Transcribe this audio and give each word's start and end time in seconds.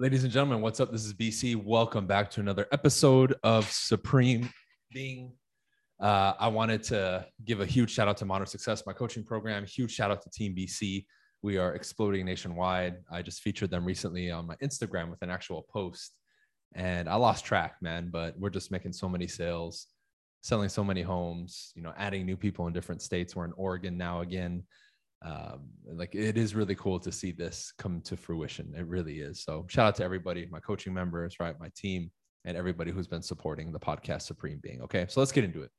Ladies 0.00 0.22
and 0.22 0.32
gentlemen, 0.32 0.60
what's 0.60 0.78
up? 0.78 0.92
This 0.92 1.04
is 1.04 1.12
BC. 1.12 1.56
Welcome 1.56 2.06
back 2.06 2.30
to 2.30 2.40
another 2.40 2.68
episode 2.70 3.34
of 3.42 3.68
Supreme 3.68 4.48
Being. 4.92 5.32
Uh, 5.98 6.34
I 6.38 6.46
wanted 6.46 6.84
to 6.84 7.26
give 7.44 7.60
a 7.60 7.66
huge 7.66 7.90
shout 7.90 8.06
out 8.06 8.16
to 8.18 8.24
Modern 8.24 8.46
Success, 8.46 8.84
my 8.86 8.92
coaching 8.92 9.24
program. 9.24 9.66
Huge 9.66 9.90
shout 9.90 10.12
out 10.12 10.22
to 10.22 10.30
Team 10.30 10.54
BC. 10.54 11.04
We 11.42 11.58
are 11.58 11.74
exploding 11.74 12.26
nationwide. 12.26 12.98
I 13.10 13.22
just 13.22 13.40
featured 13.40 13.72
them 13.72 13.84
recently 13.84 14.30
on 14.30 14.46
my 14.46 14.54
Instagram 14.62 15.10
with 15.10 15.20
an 15.22 15.30
actual 15.30 15.66
post, 15.68 16.14
and 16.76 17.08
I 17.08 17.16
lost 17.16 17.44
track, 17.44 17.74
man. 17.82 18.10
But 18.12 18.38
we're 18.38 18.50
just 18.50 18.70
making 18.70 18.92
so 18.92 19.08
many 19.08 19.26
sales, 19.26 19.88
selling 20.42 20.68
so 20.68 20.84
many 20.84 21.02
homes. 21.02 21.72
You 21.74 21.82
know, 21.82 21.92
adding 21.96 22.24
new 22.24 22.36
people 22.36 22.68
in 22.68 22.72
different 22.72 23.02
states. 23.02 23.34
We're 23.34 23.46
in 23.46 23.52
Oregon 23.56 23.98
now 23.98 24.20
again 24.20 24.62
um, 25.22 25.70
like 25.92 26.14
it 26.14 26.38
is 26.38 26.54
really 26.54 26.74
cool 26.76 27.00
to 27.00 27.10
see 27.10 27.32
this 27.32 27.72
come 27.78 28.00
to 28.02 28.16
fruition. 28.16 28.72
It 28.76 28.86
really 28.86 29.20
is. 29.20 29.42
So 29.42 29.66
shout 29.68 29.88
out 29.88 29.94
to 29.96 30.04
everybody, 30.04 30.46
my 30.50 30.60
coaching 30.60 30.94
members, 30.94 31.36
right, 31.40 31.58
my 31.58 31.70
team, 31.74 32.10
and 32.44 32.56
everybody 32.56 32.92
who's 32.92 33.08
been 33.08 33.22
supporting 33.22 33.72
the 33.72 33.80
podcast 33.80 34.22
Supreme 34.22 34.60
Being. 34.62 34.80
Okay, 34.82 35.06
so 35.08 35.20
let's 35.20 35.32
get 35.32 35.44
into 35.44 35.62
it. 35.62 35.70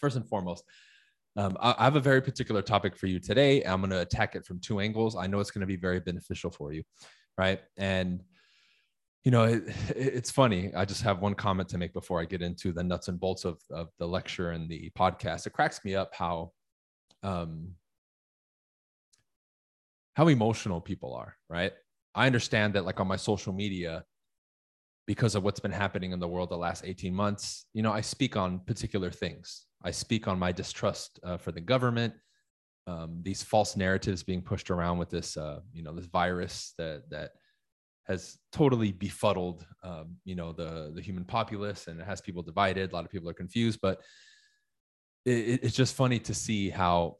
First 0.00 0.16
and 0.16 0.28
foremost, 0.28 0.64
um, 1.36 1.56
I, 1.60 1.74
I 1.78 1.84
have 1.84 1.96
a 1.96 2.00
very 2.00 2.20
particular 2.20 2.62
topic 2.62 2.96
for 2.96 3.06
you 3.06 3.20
today. 3.20 3.62
I'm 3.62 3.80
going 3.80 3.90
to 3.90 4.00
attack 4.00 4.34
it 4.34 4.44
from 4.44 4.58
two 4.60 4.80
angles. 4.80 5.14
I 5.14 5.28
know 5.28 5.38
it's 5.38 5.52
going 5.52 5.60
to 5.60 5.66
be 5.66 5.76
very 5.76 6.00
beneficial 6.00 6.50
for 6.50 6.72
you, 6.72 6.82
right? 7.36 7.60
And 7.76 8.22
you 9.24 9.30
know, 9.30 9.44
it, 9.44 9.62
it's 9.94 10.30
funny. 10.30 10.72
I 10.74 10.84
just 10.84 11.02
have 11.02 11.20
one 11.20 11.34
comment 11.34 11.68
to 11.70 11.78
make 11.78 11.92
before 11.92 12.20
I 12.20 12.24
get 12.24 12.42
into 12.42 12.72
the 12.72 12.82
nuts 12.82 13.08
and 13.08 13.20
bolts 13.20 13.44
of, 13.44 13.60
of 13.70 13.88
the 13.98 14.06
lecture 14.06 14.50
and 14.50 14.68
the 14.68 14.90
podcast. 14.98 15.46
It 15.46 15.52
cracks 15.52 15.84
me 15.84 15.94
up 15.94 16.10
how 16.12 16.52
um, 17.22 17.72
how 20.18 20.26
emotional 20.26 20.80
people 20.80 21.14
are, 21.14 21.36
right? 21.48 21.72
I 22.12 22.26
understand 22.26 22.74
that 22.74 22.84
like 22.84 22.98
on 22.98 23.06
my 23.06 23.14
social 23.14 23.52
media, 23.52 24.02
because 25.06 25.36
of 25.36 25.44
what's 25.44 25.60
been 25.60 25.70
happening 25.70 26.10
in 26.10 26.18
the 26.18 26.26
world 26.26 26.50
the 26.50 26.56
last 26.56 26.82
18 26.84 27.14
months, 27.14 27.66
you 27.72 27.84
know, 27.84 27.92
I 27.92 28.00
speak 28.00 28.36
on 28.36 28.58
particular 28.66 29.12
things. 29.12 29.66
I 29.84 29.92
speak 29.92 30.26
on 30.26 30.36
my 30.36 30.50
distrust 30.50 31.20
uh, 31.22 31.36
for 31.36 31.52
the 31.52 31.60
government, 31.60 32.14
um, 32.88 33.20
these 33.22 33.44
false 33.44 33.76
narratives 33.76 34.24
being 34.24 34.42
pushed 34.42 34.72
around 34.72 34.98
with 34.98 35.08
this, 35.08 35.36
uh, 35.36 35.60
you 35.72 35.84
know, 35.84 35.94
this 35.94 36.06
virus 36.06 36.74
that 36.78 37.08
that 37.10 37.30
has 38.08 38.38
totally 38.50 38.90
befuddled, 38.90 39.64
um, 39.84 40.16
you 40.24 40.34
know, 40.34 40.52
the 40.52 40.90
the 40.96 41.00
human 41.00 41.24
populace, 41.24 41.86
and 41.86 42.00
it 42.00 42.06
has 42.06 42.20
people 42.20 42.42
divided. 42.42 42.90
A 42.90 42.94
lot 42.96 43.04
of 43.04 43.10
people 43.12 43.30
are 43.30 43.34
confused, 43.44 43.78
but 43.80 44.00
it, 45.24 45.60
it's 45.62 45.76
just 45.76 45.94
funny 45.94 46.18
to 46.18 46.34
see 46.34 46.70
how 46.70 47.18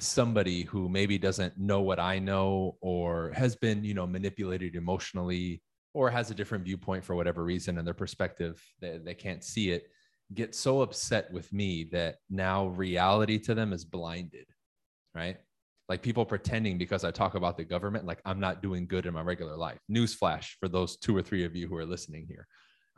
somebody 0.00 0.62
who 0.62 0.88
maybe 0.88 1.18
doesn't 1.18 1.58
know 1.58 1.80
what 1.80 1.98
I 1.98 2.18
know 2.18 2.76
or 2.80 3.32
has 3.34 3.56
been, 3.56 3.84
you 3.84 3.94
know, 3.94 4.06
manipulated 4.06 4.74
emotionally 4.74 5.62
or 5.94 6.10
has 6.10 6.30
a 6.30 6.34
different 6.34 6.64
viewpoint 6.64 7.04
for 7.04 7.14
whatever 7.14 7.44
reason 7.44 7.78
and 7.78 7.86
their 7.86 7.94
perspective, 7.94 8.62
they, 8.80 8.98
they 8.98 9.14
can't 9.14 9.42
see 9.42 9.70
it, 9.70 9.84
get 10.34 10.54
so 10.54 10.82
upset 10.82 11.32
with 11.32 11.52
me 11.52 11.88
that 11.92 12.16
now 12.30 12.66
reality 12.68 13.38
to 13.38 13.54
them 13.54 13.72
is 13.72 13.84
blinded, 13.84 14.46
right? 15.14 15.36
Like 15.88 16.02
people 16.02 16.26
pretending 16.26 16.76
because 16.76 17.02
I 17.04 17.10
talk 17.10 17.34
about 17.34 17.56
the 17.56 17.64
government, 17.64 18.04
like 18.04 18.20
I'm 18.24 18.40
not 18.40 18.62
doing 18.62 18.86
good 18.86 19.06
in 19.06 19.14
my 19.14 19.22
regular 19.22 19.56
life. 19.56 19.78
Newsflash 19.90 20.50
for 20.60 20.68
those 20.68 20.98
two 20.98 21.16
or 21.16 21.22
three 21.22 21.44
of 21.44 21.56
you 21.56 21.66
who 21.66 21.76
are 21.76 21.86
listening 21.86 22.26
here. 22.28 22.46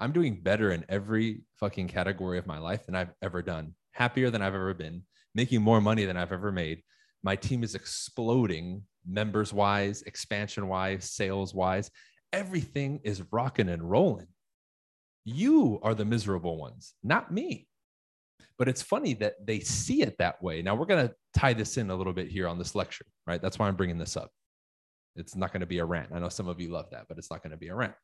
I'm 0.01 0.13
doing 0.13 0.41
better 0.43 0.73
in 0.73 0.85
every 0.89 1.43
fucking 1.57 1.89
category 1.89 2.39
of 2.39 2.47
my 2.47 2.59
life 2.59 2.87
than 2.87 2.95
I've 2.95 3.13
ever 3.23 3.43
done, 3.43 3.75
happier 3.93 4.31
than 4.31 4.43
I've 4.43 4.55
ever 4.55 4.75
been, 4.75 5.03
making 5.35 5.63
more 5.63 5.81
money 5.81 6.05
than 6.05 6.17
I've 6.17 6.33
ever 6.33 6.53
made. 6.53 6.83
My 7.23 7.37
team 7.37 7.63
is 7.63 7.75
exploding 7.75 8.83
members 9.07 9.53
wise, 9.53 10.03
expansion 10.03 10.69
wise, 10.69 11.11
sales 11.11 11.55
wise. 11.55 11.91
Everything 12.33 13.01
is 13.05 13.23
rocking 13.31 13.69
and 13.69 13.89
rolling. 13.89 14.29
You 15.25 15.81
are 15.83 15.95
the 15.95 16.05
miserable 16.05 16.57
ones, 16.57 16.95
not 17.03 17.33
me. 17.33 17.67
But 18.59 18.69
it's 18.69 18.83
funny 18.83 19.15
that 19.15 19.35
they 19.45 19.61
see 19.61 20.03
it 20.03 20.19
that 20.19 20.43
way. 20.43 20.61
Now, 20.61 20.75
we're 20.75 20.87
going 20.87 21.09
to 21.09 21.15
tie 21.35 21.55
this 21.55 21.79
in 21.79 21.91
a 21.91 21.97
little 21.97 22.13
bit 22.13 22.29
here 22.29 22.47
on 22.47 22.59
this 22.59 22.75
lecture, 22.75 23.07
right? 23.27 23.41
That's 23.41 23.59
why 23.59 23.69
I'm 23.69 23.77
bringing 23.77 23.99
this 23.99 24.17
up. 24.17 24.31
It's 25.17 25.35
not 25.35 25.53
going 25.53 25.61
to 25.61 25.67
be 25.67 25.79
a 25.79 25.85
rant. 25.85 26.11
I 26.15 26.19
know 26.19 26.29
some 26.29 26.49
of 26.49 26.61
you 26.61 26.71
love 26.71 26.91
that, 26.93 27.07
but 27.09 27.19
it's 27.19 27.31
not 27.31 27.43
going 27.43 27.53
to 27.53 27.57
be 27.57 27.69
a 27.69 27.75
rant. 27.75 27.95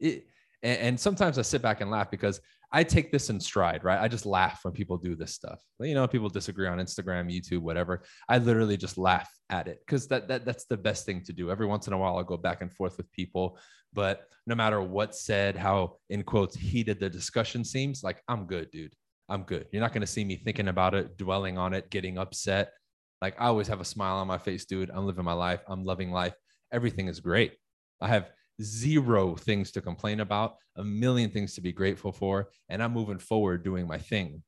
It, 0.00 0.26
and, 0.62 0.78
and, 0.80 1.00
sometimes 1.00 1.38
I 1.38 1.42
sit 1.42 1.62
back 1.62 1.80
and 1.80 1.90
laugh 1.90 2.10
because 2.10 2.40
I 2.72 2.84
take 2.84 3.10
this 3.10 3.30
in 3.30 3.40
stride, 3.40 3.82
right? 3.82 4.00
I 4.00 4.06
just 4.06 4.26
laugh 4.26 4.60
when 4.62 4.72
people 4.72 4.96
do 4.96 5.16
this 5.16 5.34
stuff. 5.34 5.60
You 5.80 5.94
know, 5.94 6.06
people 6.06 6.28
disagree 6.28 6.68
on 6.68 6.78
Instagram, 6.78 7.32
YouTube, 7.32 7.62
whatever. 7.62 8.02
I 8.28 8.38
literally 8.38 8.76
just 8.76 8.96
laugh 8.96 9.28
at 9.48 9.66
it 9.66 9.80
because 9.84 10.06
that, 10.08 10.28
that 10.28 10.44
that's 10.44 10.66
the 10.66 10.76
best 10.76 11.04
thing 11.04 11.22
to 11.24 11.32
do. 11.32 11.50
Every 11.50 11.66
once 11.66 11.88
in 11.88 11.92
a 11.92 11.98
while, 11.98 12.16
I'll 12.16 12.24
go 12.24 12.36
back 12.36 12.62
and 12.62 12.72
forth 12.72 12.96
with 12.96 13.10
people, 13.10 13.58
but 13.92 14.28
no 14.46 14.54
matter 14.54 14.80
what 14.80 15.16
said, 15.16 15.56
how 15.56 15.96
in 16.10 16.22
quotes 16.22 16.56
heated 16.56 17.00
the 17.00 17.10
discussion 17.10 17.64
seems, 17.64 18.04
like 18.04 18.22
I'm 18.28 18.46
good, 18.46 18.70
dude. 18.70 18.94
I'm 19.28 19.42
good. 19.42 19.66
You're 19.72 19.82
not 19.82 19.92
going 19.92 20.00
to 20.00 20.06
see 20.06 20.24
me 20.24 20.36
thinking 20.36 20.68
about 20.68 20.94
it, 20.94 21.16
dwelling 21.16 21.58
on 21.58 21.72
it, 21.72 21.90
getting 21.90 22.18
upset. 22.18 22.72
Like 23.20 23.40
I 23.40 23.46
always 23.46 23.68
have 23.68 23.80
a 23.80 23.84
smile 23.84 24.16
on 24.16 24.26
my 24.26 24.38
face, 24.38 24.64
dude. 24.64 24.90
I'm 24.90 25.06
living 25.06 25.24
my 25.24 25.32
life. 25.32 25.60
I'm 25.68 25.84
loving 25.84 26.10
life. 26.10 26.34
Everything 26.72 27.08
is 27.08 27.20
great. 27.20 27.54
I 28.00 28.08
have 28.08 28.30
zero 28.62 29.34
things 29.34 29.70
to 29.72 29.80
complain 29.80 30.20
about, 30.20 30.56
a 30.76 30.84
million 30.84 31.30
things 31.30 31.54
to 31.54 31.60
be 31.60 31.72
grateful 31.72 32.12
for, 32.12 32.50
and 32.68 32.82
I'm 32.82 32.92
moving 32.92 33.18
forward 33.18 33.64
doing 33.64 33.86
my 33.86 33.98
thing. 33.98 34.42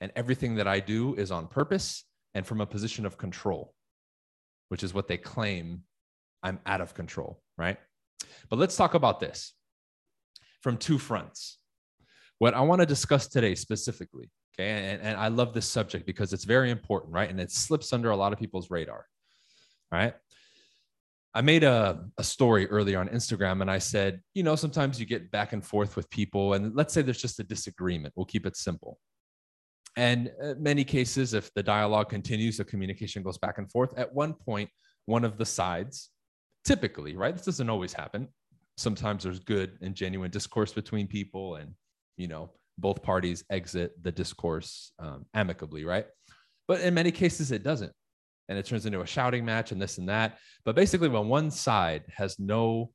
And 0.00 0.12
everything 0.16 0.54
that 0.56 0.66
I 0.66 0.80
do 0.80 1.14
is 1.14 1.30
on 1.30 1.46
purpose 1.46 2.04
and 2.34 2.46
from 2.46 2.60
a 2.60 2.66
position 2.66 3.04
of 3.04 3.18
control, 3.18 3.74
which 4.68 4.82
is 4.82 4.94
what 4.94 5.08
they 5.08 5.16
claim 5.16 5.82
I'm 6.42 6.58
out 6.64 6.80
of 6.80 6.94
control, 6.94 7.42
right? 7.58 7.76
But 8.48 8.58
let's 8.58 8.76
talk 8.76 8.94
about 8.94 9.20
this 9.20 9.54
from 10.62 10.76
two 10.76 10.98
fronts. 10.98 11.58
What 12.38 12.54
I 12.54 12.60
want 12.60 12.80
to 12.80 12.86
discuss 12.86 13.26
today 13.28 13.54
specifically, 13.54 14.30
okay, 14.54 14.70
and, 14.70 15.02
and 15.02 15.16
I 15.18 15.28
love 15.28 15.52
this 15.52 15.66
subject 15.66 16.06
because 16.06 16.32
it's 16.32 16.44
very 16.44 16.70
important, 16.70 17.12
right? 17.12 17.28
And 17.28 17.40
it 17.40 17.50
slips 17.50 17.92
under 17.92 18.10
a 18.10 18.16
lot 18.16 18.32
of 18.32 18.38
people's 18.38 18.70
radar, 18.70 19.06
right? 19.92 20.14
I 21.32 21.42
made 21.42 21.62
a, 21.62 22.04
a 22.18 22.24
story 22.24 22.66
earlier 22.66 22.98
on 22.98 23.08
Instagram 23.08 23.60
and 23.60 23.70
I 23.70 23.78
said, 23.78 24.20
you 24.34 24.42
know, 24.42 24.56
sometimes 24.56 24.98
you 24.98 25.06
get 25.06 25.30
back 25.30 25.52
and 25.52 25.64
forth 25.64 25.94
with 25.94 26.10
people, 26.10 26.54
and 26.54 26.74
let's 26.74 26.92
say 26.92 27.02
there's 27.02 27.22
just 27.22 27.38
a 27.38 27.44
disagreement. 27.44 28.14
We'll 28.16 28.26
keep 28.26 28.46
it 28.46 28.56
simple. 28.56 28.98
And 29.96 30.30
uh, 30.42 30.54
many 30.58 30.84
cases, 30.84 31.34
if 31.34 31.52
the 31.54 31.62
dialogue 31.62 32.08
continues, 32.08 32.56
the 32.56 32.64
communication 32.64 33.22
goes 33.22 33.38
back 33.38 33.58
and 33.58 33.70
forth. 33.70 33.96
At 33.96 34.12
one 34.12 34.34
point, 34.34 34.70
one 35.06 35.24
of 35.24 35.38
the 35.38 35.46
sides, 35.46 36.10
typically, 36.64 37.16
right? 37.16 37.34
This 37.34 37.44
doesn't 37.44 37.70
always 37.70 37.92
happen. 37.92 38.28
Sometimes 38.76 39.24
there's 39.24 39.40
good 39.40 39.78
and 39.82 39.94
genuine 39.94 40.30
discourse 40.30 40.72
between 40.72 41.06
people, 41.06 41.56
and, 41.56 41.74
you 42.16 42.26
know, 42.26 42.50
both 42.78 43.02
parties 43.02 43.44
exit 43.50 43.92
the 44.02 44.10
discourse 44.10 44.92
um, 44.98 45.26
amicably, 45.34 45.84
right? 45.84 46.06
But 46.66 46.80
in 46.80 46.94
many 46.94 47.12
cases, 47.12 47.52
it 47.52 47.62
doesn't 47.62 47.92
and 48.50 48.58
it 48.58 48.66
turns 48.66 48.84
into 48.84 49.00
a 49.00 49.06
shouting 49.06 49.44
match 49.44 49.70
and 49.70 49.80
this 49.80 49.98
and 49.98 50.08
that. 50.08 50.38
But 50.64 50.74
basically, 50.74 51.08
when 51.08 51.28
one 51.28 51.50
side 51.52 52.02
has 52.14 52.38
no 52.38 52.90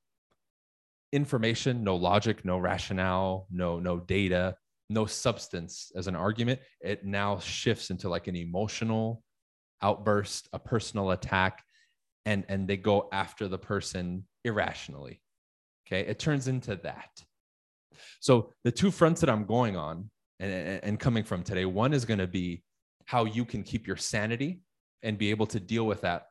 information, 1.14 1.82
no 1.82 1.96
logic, 1.96 2.44
no 2.44 2.60
rationale, 2.60 3.48
no 3.50 3.80
no 3.80 4.00
data, 4.00 4.58
no 4.90 5.06
substance 5.06 5.94
as 5.96 6.08
an 6.08 6.16
argument, 6.16 6.60
it 6.82 7.06
now 7.06 7.40
shifts 7.40 7.90
into 7.90 8.10
like 8.10 8.28
an 8.28 8.36
emotional 8.36 9.24
outburst, 9.82 10.50
a 10.52 10.60
personal 10.60 11.12
attack, 11.12 11.64
and 12.26 12.44
and 12.50 12.68
they 12.68 12.78
go 12.78 13.08
after 13.14 13.48
the 13.48 13.58
person 13.58 14.26
irrationally. 14.44 15.22
Okay, 15.88 16.02
it 16.02 16.20
turns 16.20 16.50
into 16.50 16.76
that. 16.84 17.24
So 18.20 18.52
the 18.66 18.72
two 18.72 18.92
fronts 18.92 19.22
that 19.22 19.30
I'm 19.30 19.46
going 19.46 19.78
on 19.78 20.10
and, 20.42 20.84
and 20.84 21.00
coming 21.00 21.24
from 21.24 21.44
today, 21.44 21.64
one 21.64 21.94
is 21.94 22.04
going 22.04 22.20
to 22.20 22.28
be 22.28 22.62
how 23.06 23.24
you 23.24 23.46
can 23.46 23.64
keep 23.64 23.88
your 23.88 23.96
sanity 23.96 24.65
and 25.06 25.18
be 25.18 25.30
able 25.30 25.46
to 25.48 25.60
deal 25.60 25.86
with 25.86 26.02
that 26.02 26.26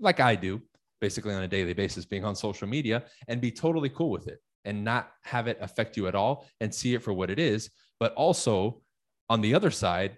like 0.00 0.18
I 0.18 0.34
do, 0.34 0.60
basically 1.00 1.34
on 1.34 1.42
a 1.42 1.48
daily 1.48 1.74
basis, 1.74 2.04
being 2.04 2.24
on 2.24 2.34
social 2.34 2.66
media 2.66 3.04
and 3.28 3.40
be 3.40 3.50
totally 3.50 3.90
cool 3.90 4.10
with 4.10 4.26
it 4.26 4.38
and 4.64 4.84
not 4.84 5.10
have 5.24 5.46
it 5.46 5.58
affect 5.60 5.96
you 5.96 6.08
at 6.08 6.14
all 6.14 6.46
and 6.60 6.74
see 6.74 6.94
it 6.94 7.02
for 7.02 7.12
what 7.12 7.30
it 7.30 7.38
is. 7.38 7.70
But 7.98 8.14
also 8.14 8.82
on 9.28 9.40
the 9.40 9.54
other 9.54 9.70
side, 9.70 10.16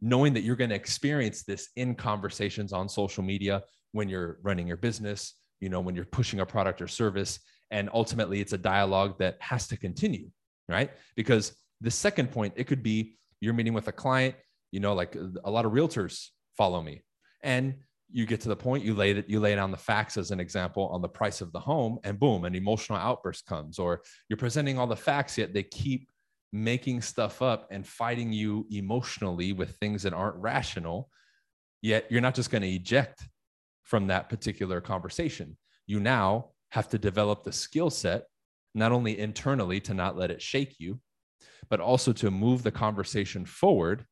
knowing 0.00 0.32
that 0.34 0.42
you're 0.42 0.56
going 0.56 0.70
to 0.70 0.76
experience 0.76 1.44
this 1.44 1.68
in 1.76 1.94
conversations 1.94 2.72
on 2.72 2.88
social 2.88 3.22
media 3.22 3.62
when 3.92 4.08
you're 4.08 4.38
running 4.42 4.66
your 4.66 4.76
business, 4.76 5.34
you 5.60 5.68
know, 5.68 5.80
when 5.80 5.94
you're 5.94 6.04
pushing 6.04 6.40
a 6.40 6.46
product 6.46 6.80
or 6.80 6.88
service. 6.88 7.40
And 7.70 7.90
ultimately, 7.92 8.40
it's 8.40 8.52
a 8.52 8.58
dialogue 8.58 9.18
that 9.18 9.36
has 9.40 9.66
to 9.68 9.76
continue, 9.76 10.30
right? 10.68 10.90
Because 11.16 11.54
the 11.80 11.90
second 11.90 12.30
point, 12.30 12.54
it 12.56 12.64
could 12.64 12.82
be 12.82 13.16
you're 13.40 13.54
meeting 13.54 13.74
with 13.74 13.88
a 13.88 13.92
client, 13.92 14.34
you 14.72 14.80
know, 14.80 14.94
like 14.94 15.16
a 15.44 15.50
lot 15.50 15.64
of 15.64 15.72
realtors 15.72 16.28
follow 16.56 16.80
me 16.82 17.02
and 17.42 17.74
you 18.10 18.24
get 18.24 18.40
to 18.40 18.48
the 18.48 18.56
point 18.56 18.84
you 18.84 18.94
lay 18.94 19.12
that 19.12 19.28
you 19.28 19.38
lay 19.38 19.54
down 19.54 19.70
the 19.70 19.76
facts 19.76 20.16
as 20.16 20.30
an 20.30 20.40
example 20.40 20.88
on 20.88 21.02
the 21.02 21.08
price 21.08 21.40
of 21.40 21.52
the 21.52 21.60
home 21.60 21.98
and 22.04 22.18
boom 22.18 22.44
an 22.44 22.54
emotional 22.54 22.98
outburst 22.98 23.44
comes 23.46 23.78
or 23.78 24.00
you're 24.28 24.36
presenting 24.36 24.78
all 24.78 24.86
the 24.86 24.96
facts 24.96 25.36
yet 25.36 25.52
they 25.52 25.62
keep 25.62 26.08
making 26.50 27.02
stuff 27.02 27.42
up 27.42 27.68
and 27.70 27.86
fighting 27.86 28.32
you 28.32 28.66
emotionally 28.70 29.52
with 29.52 29.76
things 29.76 30.02
that 30.02 30.14
aren't 30.14 30.36
rational 30.36 31.10
yet 31.82 32.06
you're 32.10 32.22
not 32.22 32.34
just 32.34 32.50
going 32.50 32.62
to 32.62 32.68
eject 32.68 33.28
from 33.88 34.06
that 34.06 34.28
particular 34.28 34.82
conversation. 34.82 35.56
You 35.86 35.98
now 35.98 36.50
have 36.72 36.90
to 36.90 36.98
develop 36.98 37.42
the 37.42 37.52
skill 37.52 37.88
set, 37.88 38.24
not 38.74 38.92
only 38.92 39.18
internally 39.18 39.80
to 39.80 39.94
not 39.94 40.14
let 40.14 40.30
it 40.30 40.42
shake 40.42 40.76
you, 40.78 41.00
but 41.70 41.80
also 41.80 42.12
to 42.12 42.30
move 42.30 42.62
the 42.62 42.70
conversation 42.70 43.46
forward, 43.46 44.04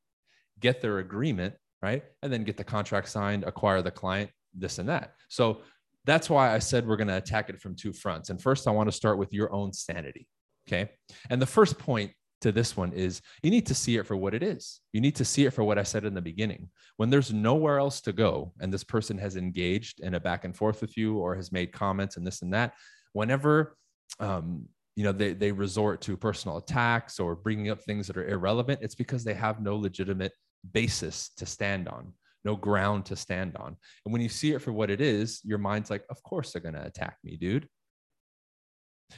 get 0.60 0.80
their 0.80 0.98
agreement, 0.98 1.54
right? 1.82 2.02
And 2.22 2.32
then 2.32 2.44
get 2.44 2.56
the 2.56 2.64
contract 2.64 3.08
signed, 3.08 3.44
acquire 3.44 3.82
the 3.82 3.90
client, 3.90 4.30
this 4.54 4.78
and 4.78 4.88
that. 4.88 5.14
So 5.28 5.62
that's 6.04 6.30
why 6.30 6.54
I 6.54 6.58
said 6.58 6.86
we're 6.86 6.96
going 6.96 7.08
to 7.08 7.16
attack 7.16 7.50
it 7.50 7.60
from 7.60 7.74
two 7.74 7.92
fronts. 7.92 8.30
And 8.30 8.40
first, 8.40 8.68
I 8.68 8.70
want 8.70 8.88
to 8.88 8.96
start 8.96 9.18
with 9.18 9.32
your 9.32 9.52
own 9.52 9.72
sanity. 9.72 10.26
Okay. 10.68 10.90
And 11.30 11.40
the 11.40 11.46
first 11.46 11.78
point 11.78 12.12
to 12.40 12.52
this 12.52 12.76
one 12.76 12.92
is 12.92 13.22
you 13.42 13.50
need 13.50 13.66
to 13.66 13.74
see 13.74 13.96
it 13.96 14.06
for 14.06 14.16
what 14.16 14.34
it 14.34 14.42
is. 14.42 14.80
You 14.92 15.00
need 15.00 15.16
to 15.16 15.24
see 15.24 15.46
it 15.46 15.52
for 15.52 15.64
what 15.64 15.78
I 15.78 15.82
said 15.82 16.04
in 16.04 16.14
the 16.14 16.20
beginning. 16.20 16.68
When 16.96 17.10
there's 17.10 17.32
nowhere 17.32 17.78
else 17.78 18.00
to 18.02 18.12
go, 18.12 18.52
and 18.60 18.72
this 18.72 18.84
person 18.84 19.18
has 19.18 19.36
engaged 19.36 20.00
in 20.00 20.14
a 20.14 20.20
back 20.20 20.44
and 20.44 20.56
forth 20.56 20.80
with 20.80 20.96
you 20.96 21.18
or 21.18 21.34
has 21.34 21.52
made 21.52 21.72
comments 21.72 22.16
and 22.16 22.26
this 22.26 22.42
and 22.42 22.52
that, 22.54 22.74
whenever 23.12 23.76
um, 24.20 24.66
you 24.96 25.04
know 25.04 25.12
they, 25.12 25.32
they 25.34 25.52
resort 25.52 26.00
to 26.02 26.16
personal 26.16 26.56
attacks 26.56 27.18
or 27.18 27.34
bringing 27.34 27.70
up 27.70 27.82
things 27.82 28.06
that 28.06 28.16
are 28.16 28.28
irrelevant, 28.28 28.80
it's 28.82 28.94
because 28.94 29.24
they 29.24 29.34
have 29.34 29.60
no 29.60 29.76
legitimate 29.76 30.32
basis 30.72 31.30
to 31.36 31.46
stand 31.46 31.88
on 31.88 32.12
no 32.46 32.56
ground 32.56 33.04
to 33.04 33.16
stand 33.16 33.56
on. 33.56 33.76
And 34.04 34.12
when 34.12 34.22
you 34.22 34.28
see 34.28 34.52
it 34.52 34.62
for 34.62 34.72
what 34.72 34.88
it 34.88 35.00
is, 35.00 35.40
your 35.44 35.58
mind's 35.58 35.90
like, 35.90 36.04
of 36.08 36.22
course 36.22 36.52
they're 36.52 36.62
going 36.62 36.76
to 36.76 36.86
attack 36.86 37.18
me, 37.24 37.36
dude. 37.36 37.68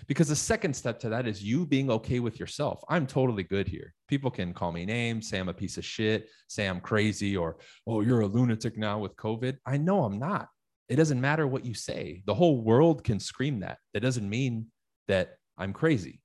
Because 0.07 0.29
the 0.29 0.37
second 0.37 0.75
step 0.75 0.99
to 1.01 1.11
that 1.11 1.29
is 1.29 1.43
you 1.43 1.67
being 1.67 1.91
okay 1.91 2.21
with 2.21 2.41
yourself. 2.41 2.83
I'm 2.89 3.07
totally 3.07 3.43
good 3.43 3.69
here. 3.69 3.95
People 4.09 4.31
can 4.31 4.53
call 4.53 4.73
me 4.73 4.85
names, 4.85 5.29
say 5.29 5.39
I'm 5.39 5.49
a 5.49 5.55
piece 5.55 5.77
of 5.77 5.85
shit, 5.85 6.29
say 6.49 6.67
I'm 6.67 6.81
crazy, 6.81 7.37
or, 7.37 7.59
oh, 7.87 8.01
you're 8.01 8.23
a 8.23 8.27
lunatic 8.27 8.77
now 8.77 8.99
with 8.99 9.17
COVID. 9.17 9.59
I 9.65 9.77
know 9.77 10.05
I'm 10.05 10.19
not. 10.19 10.49
It 10.89 10.97
doesn't 10.97 11.21
matter 11.21 11.47
what 11.47 11.67
you 11.67 11.75
say. 11.75 12.23
The 12.27 12.35
whole 12.35 12.63
world 12.63 13.05
can 13.05 13.21
scream 13.21 13.61
that. 13.61 13.79
That 13.93 14.01
doesn't 14.01 14.29
mean 14.29 14.67
that 15.07 15.37
I'm 15.59 15.75
crazy. 15.75 16.21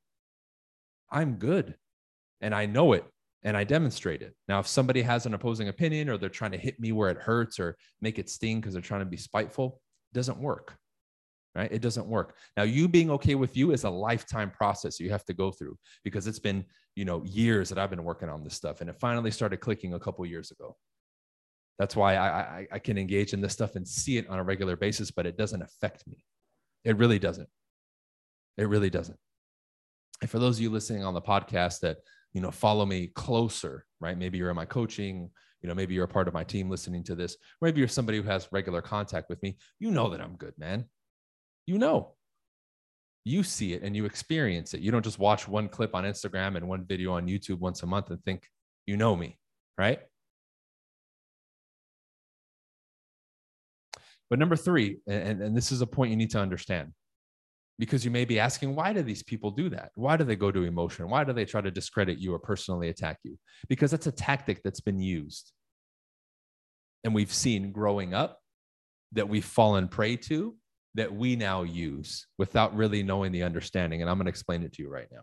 I'm 1.12 1.36
good. 1.36 1.76
And 2.40 2.56
I 2.56 2.66
know 2.66 2.94
it 2.94 3.06
and 3.44 3.58
I 3.58 3.64
demonstrate 3.64 4.22
it. 4.22 4.36
Now, 4.48 4.60
if 4.60 4.68
somebody 4.68 5.02
has 5.02 5.26
an 5.26 5.34
opposing 5.34 5.68
opinion 5.68 6.10
or 6.10 6.18
they're 6.18 6.30
trying 6.30 6.52
to 6.52 6.58
hit 6.58 6.80
me 6.80 6.92
where 6.92 7.10
it 7.10 7.18
hurts 7.18 7.60
or 7.60 7.78
make 8.02 8.20
it 8.20 8.30
sting 8.30 8.60
because 8.60 8.74
they're 8.74 8.82
trying 8.82 9.02
to 9.02 9.06
be 9.06 9.18
spiteful, 9.18 9.82
it 10.14 10.16
doesn't 10.16 10.38
work 10.38 10.78
right? 11.56 11.72
It 11.72 11.82
doesn't 11.82 12.08
work. 12.08 12.36
Now, 12.58 12.64
you 12.64 12.88
being 12.88 13.12
okay 13.12 13.36
with 13.36 13.56
you 13.56 13.72
is 13.72 13.84
a 13.84 13.90
lifetime 13.90 14.52
process 14.52 15.00
you 15.00 15.12
have 15.12 15.26
to 15.26 15.34
go 15.34 15.52
through 15.52 15.78
because 16.04 16.28
it's 16.28 16.40
been, 16.40 16.66
you 16.96 17.06
know, 17.06 17.24
years 17.26 17.70
that 17.70 17.78
I've 17.78 17.90
been 17.90 18.04
working 18.04 18.30
on 18.30 18.44
this 18.44 18.56
stuff, 18.56 18.82
and 18.82 18.90
it 18.90 19.00
finally 19.00 19.32
started 19.32 19.58
clicking 19.58 19.94
a 19.94 20.00
couple 20.00 20.26
years 20.26 20.52
ago. 20.52 20.76
That's 21.80 21.96
why 21.96 22.16
I, 22.16 22.28
I, 22.28 22.68
I 22.74 22.80
can 22.80 22.98
engage 22.98 23.34
in 23.34 23.42
this 23.42 23.54
stuff 23.54 23.76
and 23.76 23.88
see 23.88 24.18
it 24.18 24.30
on 24.30 24.40
a 24.40 24.44
regular 24.44 24.76
basis, 24.76 25.12
but 25.12 25.26
it 25.26 25.38
doesn't 25.38 25.62
affect 25.62 26.06
me. 26.08 26.24
It 26.84 26.98
really 26.98 27.20
doesn't. 27.20 27.50
It 28.58 28.68
really 28.68 28.90
doesn't. 28.90 29.18
And 30.22 30.30
for 30.30 30.40
those 30.40 30.58
of 30.58 30.62
you 30.62 30.70
listening 30.70 31.04
on 31.04 31.14
the 31.14 31.22
podcast 31.22 31.80
that 31.82 31.98
you 32.34 32.42
know 32.42 32.52
follow 32.52 32.86
me 32.86 33.08
closer, 33.08 33.86
right? 34.00 34.18
Maybe 34.18 34.38
you're 34.38 34.50
in 34.50 34.56
my 34.56 34.66
coaching, 34.66 35.30
you 35.62 35.70
know, 35.70 35.76
maybe 35.76 35.94
you're 35.94 36.06
a 36.06 36.08
part 36.08 36.28
of 36.28 36.34
my 36.34 36.44
team 36.44 36.70
listening 36.70 37.04
to 37.06 37.16
this. 37.16 37.38
Maybe 37.62 37.80
you're 37.80 37.88
somebody 37.88 38.18
who 38.18 38.28
has 38.28 38.48
regular 38.52 38.82
contact 38.82 39.30
with 39.30 39.42
me. 39.44 39.58
You 39.80 39.92
know 39.92 40.10
that 40.10 40.22
I'm 40.22 40.36
good, 40.36 40.54
man 40.58 40.86
you 41.66 41.78
know 41.78 42.14
you 43.26 43.44
see 43.44 43.74
it 43.74 43.84
and 43.84 43.96
you 43.96 44.06
experience 44.06 44.74
it 44.74 44.82
you 44.82 44.92
don't 44.92 45.04
just 45.04 45.20
watch 45.20 45.48
one 45.48 45.70
clip 45.70 45.96
on 45.96 46.04
instagram 46.04 46.58
and 46.58 46.68
one 46.68 46.86
video 46.86 47.14
on 47.14 47.28
youtube 47.28 47.60
once 47.60 47.84
a 47.84 47.86
month 47.86 48.10
and 48.10 48.24
think 48.24 48.48
you 48.86 48.98
know 48.98 49.16
me 49.16 49.38
right 49.78 50.00
but 54.30 54.40
number 54.40 54.56
three 54.56 54.98
and, 55.08 55.42
and 55.42 55.56
this 55.56 55.72
is 55.72 55.82
a 55.82 55.88
point 55.88 56.12
you 56.12 56.18
need 56.18 56.32
to 56.32 56.40
understand 56.40 56.92
because 57.80 58.06
you 58.06 58.12
may 58.12 58.26
be 58.26 58.40
asking 58.40 58.76
why 58.76 58.94
do 58.94 59.02
these 59.02 59.24
people 59.24 59.52
do 59.52 59.70
that 59.70 59.92
why 59.96 60.16
do 60.16 60.24
they 60.24 60.36
go 60.36 60.52
to 60.52 60.64
emotion 60.64 61.10
why 61.10 61.24
do 61.24 61.34
they 61.34 61.46
try 61.46 61.60
to 61.62 61.72
discredit 61.72 62.20
you 62.20 62.34
or 62.34 62.40
personally 62.40 62.90
attack 62.90 63.18
you 63.24 63.38
because 63.68 63.92
that's 63.92 64.08
a 64.08 64.12
tactic 64.12 64.62
that's 64.64 64.82
been 64.82 65.00
used 65.00 65.52
and 67.04 67.14
we've 67.14 67.34
seen 67.34 67.72
growing 67.72 68.14
up 68.14 68.40
that 69.14 69.28
we've 69.30 69.46
fallen 69.46 69.88
prey 69.88 70.16
to 70.16 70.56
that 70.96 71.14
we 71.14 71.36
now 71.36 71.64
use 71.64 72.28
without 72.38 72.76
really 72.76 73.04
knowing 73.04 73.32
the 73.32 73.44
understanding. 73.44 74.02
And 74.02 74.10
I'm 74.10 74.18
going 74.18 74.26
to 74.26 74.30
explain 74.30 74.64
it 74.64 74.74
to 74.74 74.84
you 74.84 74.90
right 74.90 75.08
now. 75.12 75.22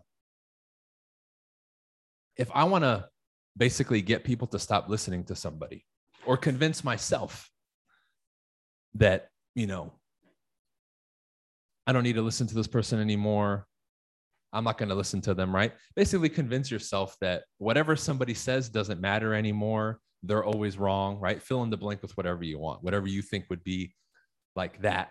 If 2.36 2.50
I 2.54 2.64
want 2.64 2.84
to 2.84 3.08
basically 3.56 4.02
get 4.02 4.24
people 4.24 4.48
to 4.48 4.58
stop 4.58 4.88
listening 4.88 5.24
to 5.24 5.34
somebody 5.34 5.84
or 6.26 6.36
convince 6.36 6.82
myself 6.82 7.50
that, 8.94 9.28
you 9.54 9.66
know, 9.66 9.92
I 11.90 11.92
don't 11.92 12.04
need 12.04 12.14
to 12.14 12.22
listen 12.22 12.46
to 12.46 12.54
this 12.54 12.68
person 12.68 13.00
anymore. 13.00 13.66
I'm 14.52 14.62
not 14.62 14.78
going 14.78 14.90
to 14.90 14.94
listen 14.94 15.20
to 15.22 15.34
them, 15.34 15.52
right? 15.52 15.72
Basically, 15.96 16.28
convince 16.28 16.70
yourself 16.70 17.16
that 17.20 17.42
whatever 17.58 17.96
somebody 17.96 18.32
says 18.32 18.68
doesn't 18.68 19.00
matter 19.00 19.34
anymore. 19.34 19.98
They're 20.22 20.44
always 20.44 20.78
wrong, 20.78 21.18
right? 21.18 21.42
Fill 21.42 21.64
in 21.64 21.70
the 21.70 21.76
blank 21.76 22.00
with 22.00 22.16
whatever 22.16 22.44
you 22.44 22.60
want, 22.60 22.84
whatever 22.84 23.08
you 23.08 23.22
think 23.22 23.46
would 23.50 23.64
be 23.64 23.92
like 24.54 24.80
that 24.82 25.08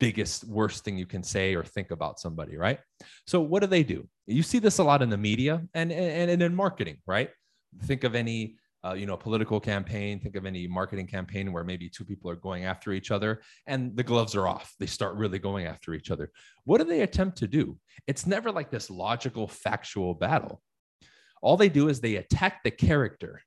biggest 0.00 0.42
worst 0.42 0.84
thing 0.84 0.98
you 0.98 1.06
can 1.06 1.22
say 1.22 1.54
or 1.54 1.62
think 1.62 1.92
about 1.92 2.18
somebody 2.18 2.56
right 2.56 2.80
so 3.28 3.40
what 3.40 3.60
do 3.60 3.68
they 3.68 3.84
do 3.84 4.08
you 4.26 4.42
see 4.42 4.58
this 4.58 4.78
a 4.78 4.82
lot 4.82 5.02
in 5.02 5.08
the 5.08 5.16
media 5.16 5.62
and 5.72 5.92
and, 5.92 6.32
and 6.32 6.42
in 6.42 6.52
marketing 6.52 6.96
right 7.06 7.30
think 7.84 8.02
of 8.02 8.16
any 8.16 8.56
uh, 8.88 8.94
you 8.94 9.06
know 9.06 9.16
political 9.16 9.60
campaign 9.60 10.20
think 10.20 10.36
of 10.36 10.46
any 10.46 10.66
marketing 10.66 11.06
campaign 11.06 11.52
where 11.52 11.64
maybe 11.64 11.88
two 11.88 12.04
people 12.04 12.30
are 12.30 12.36
going 12.36 12.64
after 12.64 12.92
each 12.92 13.10
other 13.10 13.40
and 13.66 13.96
the 13.96 14.02
gloves 14.02 14.34
are 14.34 14.46
off. 14.46 14.74
They 14.78 14.86
start 14.86 15.16
really 15.16 15.38
going 15.38 15.66
after 15.66 15.94
each 15.94 16.10
other. 16.10 16.30
What 16.64 16.78
do 16.78 16.84
they 16.84 17.02
attempt 17.02 17.38
to 17.38 17.48
do? 17.48 17.78
It's 18.06 18.26
never 18.26 18.50
like 18.50 18.70
this 18.70 18.90
logical 18.90 19.48
factual 19.48 20.14
battle. 20.14 20.62
All 21.42 21.56
they 21.56 21.68
do 21.68 21.88
is 21.88 22.00
they 22.00 22.16
attack 22.16 22.62
the 22.64 22.70
character 22.70 23.42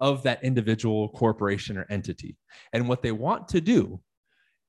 of 0.00 0.22
that 0.22 0.44
individual 0.44 1.08
corporation 1.08 1.76
or 1.76 1.86
entity. 1.90 2.36
And 2.72 2.88
what 2.88 3.02
they 3.02 3.12
want 3.12 3.48
to 3.48 3.60
do 3.60 4.00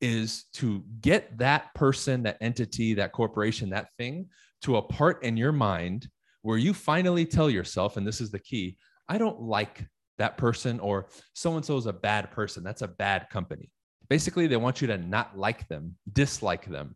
is 0.01 0.45
to 0.53 0.83
get 1.01 1.37
that 1.37 1.73
person, 1.75 2.23
that 2.23 2.37
entity, 2.41 2.93
that 2.95 3.11
corporation, 3.11 3.69
that 3.69 3.89
thing 3.97 4.27
to 4.61 4.77
a 4.77 4.81
part 4.81 5.23
in 5.23 5.37
your 5.37 5.51
mind 5.51 6.07
where 6.41 6.57
you 6.57 6.73
finally 6.73 7.25
tell 7.25 7.49
yourself, 7.49 7.97
and 7.97 8.07
this 8.07 8.21
is 8.21 8.31
the 8.31 8.39
key 8.39 8.77
I 9.09 9.17
don't 9.17 9.41
like 9.41 9.85
that 10.19 10.37
person, 10.37 10.79
or 10.79 11.07
so 11.33 11.55
and 11.55 11.65
so 11.65 11.77
is 11.77 11.87
a 11.87 11.93
bad 11.93 12.31
person. 12.31 12.63
That's 12.63 12.83
a 12.83 12.87
bad 12.87 13.29
company. 13.29 13.71
Basically, 14.09 14.47
they 14.47 14.57
want 14.57 14.81
you 14.81 14.87
to 14.87 14.97
not 14.97 15.37
like 15.37 15.67
them, 15.67 15.95
dislike 16.11 16.65
them, 16.65 16.95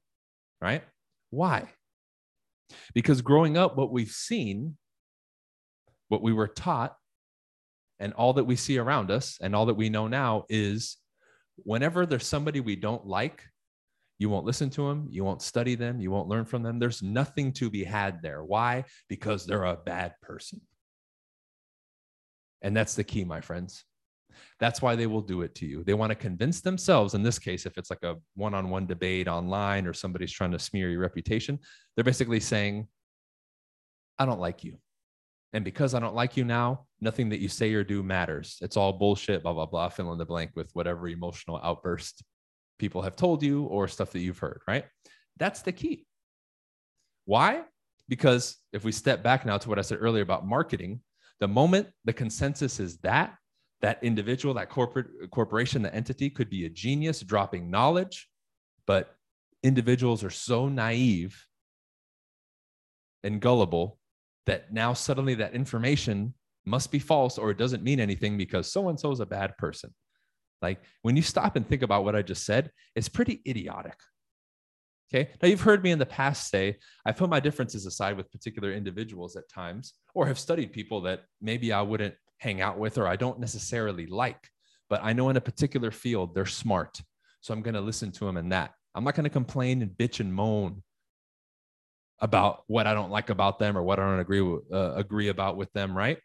right? 0.62 0.84
Why? 1.32 1.70
Because 2.94 3.22
growing 3.22 3.58
up, 3.58 3.76
what 3.76 3.92
we've 3.92 4.12
seen, 4.12 4.78
what 6.08 6.22
we 6.22 6.34
were 6.34 6.48
taught, 6.48 6.96
and 8.00 8.14
all 8.14 8.34
that 8.34 8.44
we 8.44 8.56
see 8.56 8.78
around 8.78 9.10
us, 9.12 9.38
and 9.42 9.56
all 9.56 9.66
that 9.66 9.74
we 9.76 9.90
know 9.90 10.08
now 10.08 10.46
is 10.50 10.98
whenever 11.58 12.06
there's 12.06 12.28
somebody 12.28 12.60
we 12.60 12.76
don't 12.76 13.06
like, 13.06 13.44
you 14.20 14.30
won't 14.30 14.46
listen 14.46 14.70
to 14.72 14.88
them, 14.88 15.08
you 15.10 15.24
won't 15.24 15.42
study 15.42 15.76
them, 15.76 16.00
you 16.00 16.12
won't 16.12 16.28
learn 16.28 16.46
from 16.46 16.64
them. 16.64 16.80
There's 16.80 17.02
nothing 17.02 17.52
to 17.54 17.70
be 17.70 17.84
had 17.84 18.22
there. 18.22 18.44
Why? 18.44 18.86
Because 19.10 19.46
they're 19.46 19.64
a 19.64 19.78
bad 19.78 20.14
person. 20.22 20.62
And 22.64 22.76
that's 22.76 22.96
the 22.96 23.04
key, 23.04 23.24
my 23.24 23.42
friends. 23.42 23.84
That's 24.60 24.82
why 24.82 24.96
they 24.96 25.08
will 25.08 25.22
do 25.22 25.42
it 25.42 25.54
to 25.56 25.66
you. 25.66 25.84
They 25.84 25.94
want 25.94 26.10
to 26.10 26.16
convince 26.16 26.62
themselves, 26.62 27.14
in 27.14 27.22
this 27.22 27.38
case, 27.38 27.66
if 27.66 27.78
it's 27.78 27.90
like 27.90 28.04
a 28.04 28.16
one 28.36 28.54
on 28.54 28.70
one 28.70 28.88
debate 28.88 29.28
online 29.28 29.86
or 29.86 29.94
somebody's 29.94 30.32
trying 30.32 30.52
to 30.52 30.60
smear 30.60 30.90
your 30.90 31.02
reputation, 31.02 31.60
they're 31.96 32.04
basically 32.04 32.40
saying, 32.40 32.88
I 34.18 34.26
don't 34.26 34.40
like 34.40 34.64
you. 34.64 34.78
And 35.54 35.64
because 35.64 35.94
I 35.94 36.00
don't 36.00 36.16
like 36.16 36.36
you 36.36 36.46
now, 36.46 36.88
nothing 37.00 37.30
that 37.30 37.40
you 37.40 37.48
say 37.48 37.74
or 37.74 37.84
do 37.84 38.02
matters. 38.02 38.58
It's 38.62 38.78
all 38.78 38.94
bullshit, 38.94 39.44
blah, 39.44 39.54
blah, 39.54 39.68
blah, 39.68 39.90
fill 39.90 40.12
in 40.14 40.18
the 40.18 40.26
blank 40.26 40.52
with 40.56 40.72
whatever 40.74 41.08
emotional 41.08 41.60
outburst 41.64 42.24
people 42.80 43.04
have 43.04 43.16
told 43.16 43.44
you 43.44 43.64
or 43.66 43.88
stuff 43.88 44.12
that 44.12 44.20
you've 44.20 44.40
heard, 44.40 44.62
right? 44.68 44.86
That's 45.38 45.62
the 45.62 45.72
key. 45.72 46.08
Why? 47.26 47.64
Because 48.10 48.58
if 48.72 48.84
we 48.84 48.92
step 48.92 49.22
back 49.22 49.46
now 49.46 49.58
to 49.58 49.70
what 49.70 49.78
I 49.78 49.84
said 49.84 50.00
earlier 50.02 50.24
about 50.24 50.48
marketing, 50.48 51.02
the 51.44 51.48
moment 51.50 51.90
the 52.06 52.14
consensus 52.14 52.80
is 52.80 53.00
that, 53.00 53.36
that 53.82 54.02
individual, 54.02 54.54
that 54.54 54.70
corporate 54.70 55.08
corporation, 55.30 55.82
the 55.82 55.94
entity 55.94 56.30
could 56.30 56.50
be 56.50 56.66
a 56.66 56.70
genius 56.70 57.20
dropping 57.20 57.70
knowledge, 57.70 58.30
but 58.88 59.18
individuals 59.62 60.24
are 60.24 60.30
so 60.30 60.70
naive 60.70 61.46
and 63.26 63.42
gullible 63.42 64.00
that 64.46 64.72
now 64.72 64.94
suddenly 64.94 65.36
that 65.36 65.54
information 65.54 66.34
must 66.66 66.94
be 66.94 67.00
false 67.00 67.38
or 67.38 67.52
it 67.52 67.58
doesn't 67.58 67.84
mean 67.84 68.00
anything 68.00 68.38
because 68.38 68.72
so 68.72 68.88
and 68.88 68.98
so 68.98 69.12
is 69.12 69.20
a 69.20 69.26
bad 69.26 69.58
person. 69.58 69.94
Like 70.62 70.82
when 71.02 71.18
you 71.18 71.22
stop 71.22 71.58
and 71.58 71.68
think 71.68 71.82
about 71.82 72.06
what 72.06 72.16
I 72.16 72.22
just 72.22 72.46
said, 72.46 72.72
it's 72.96 73.10
pretty 73.10 73.42
idiotic. 73.46 74.00
Okay. 75.14 75.30
Now, 75.42 75.48
you've 75.48 75.62
heard 75.62 75.84
me 75.84 75.92
in 75.92 76.00
the 76.00 76.08
past 76.08 76.50
say, 76.50 76.78
I 77.06 77.12
put 77.12 77.30
my 77.30 77.40
differences 77.40 77.86
aside 77.86 78.18
with 78.18 78.32
particular 78.32 78.72
individuals 78.74 79.36
at 79.36 79.48
times, 79.48 79.94
or 80.16 80.26
have 80.26 80.40
studied 80.40 80.72
people 80.72 81.02
that 81.02 81.26
maybe 81.40 81.72
I 81.72 81.84
wouldn't 81.84 82.16
hang 82.40 82.62
out 82.62 82.80
with 82.80 82.98
or 82.98 83.08
I 83.08 83.16
don't 83.16 83.40
necessarily 83.40 84.08
like, 84.08 84.50
but 84.90 85.02
I 85.04 85.14
know 85.14 85.30
in 85.30 85.38
a 85.38 85.42
particular 85.42 85.92
field 85.92 86.34
they're 86.34 86.46
smart. 86.46 87.00
So 87.42 87.54
I'm 87.54 87.62
going 87.62 87.76
to 87.76 87.82
listen 87.82 88.12
to 88.14 88.26
them 88.26 88.38
in 88.38 88.50
that. 88.50 88.72
I'm 88.96 89.04
not 89.04 89.16
going 89.16 89.26
to 89.26 89.30
complain 89.30 89.82
and 89.82 89.92
bitch 89.92 90.20
and 90.20 90.34
moan 90.34 90.82
about 92.20 92.64
what 92.68 92.88
I 92.88 92.94
don't 92.94 93.12
like 93.12 93.30
about 93.30 93.60
them 93.60 93.78
or 93.78 93.84
what 93.84 94.00
I 94.00 94.04
don't 94.04 94.20
agree 94.20 94.42
with, 94.42 94.64
uh, 94.74 94.94
agree 94.96 95.30
about 95.30 95.58
with 95.58 95.72
them, 95.74 95.96
right? 95.96 96.18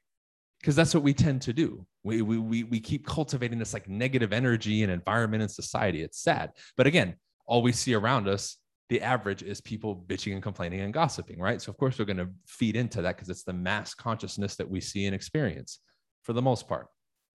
Because 0.60 0.76
that's 0.76 0.94
what 0.94 1.02
we 1.02 1.12
tend 1.12 1.42
to 1.42 1.52
do. 1.52 1.86
We, 2.04 2.22
we, 2.22 2.38
we, 2.38 2.64
we 2.64 2.80
keep 2.80 3.06
cultivating 3.06 3.58
this 3.58 3.74
like 3.74 3.88
negative 3.88 4.32
energy 4.32 4.82
and 4.82 4.90
environment 4.90 5.42
and 5.42 5.50
society. 5.50 6.02
It's 6.02 6.22
sad. 6.22 6.52
But 6.76 6.86
again, 6.86 7.16
all 7.46 7.62
we 7.62 7.72
see 7.72 7.94
around 7.94 8.28
us, 8.28 8.56
the 8.88 9.02
average 9.02 9.42
is 9.42 9.60
people 9.60 10.04
bitching 10.06 10.32
and 10.32 10.42
complaining 10.42 10.80
and 10.80 10.94
gossiping, 10.94 11.38
right? 11.38 11.60
So, 11.60 11.70
of 11.70 11.76
course, 11.76 11.98
we're 11.98 12.06
going 12.06 12.16
to 12.18 12.30
feed 12.46 12.76
into 12.76 13.02
that 13.02 13.16
because 13.16 13.28
it's 13.28 13.44
the 13.44 13.52
mass 13.52 13.94
consciousness 13.94 14.56
that 14.56 14.68
we 14.68 14.80
see 14.80 15.06
and 15.06 15.14
experience 15.14 15.80
for 16.22 16.32
the 16.32 16.42
most 16.42 16.66
part, 16.68 16.86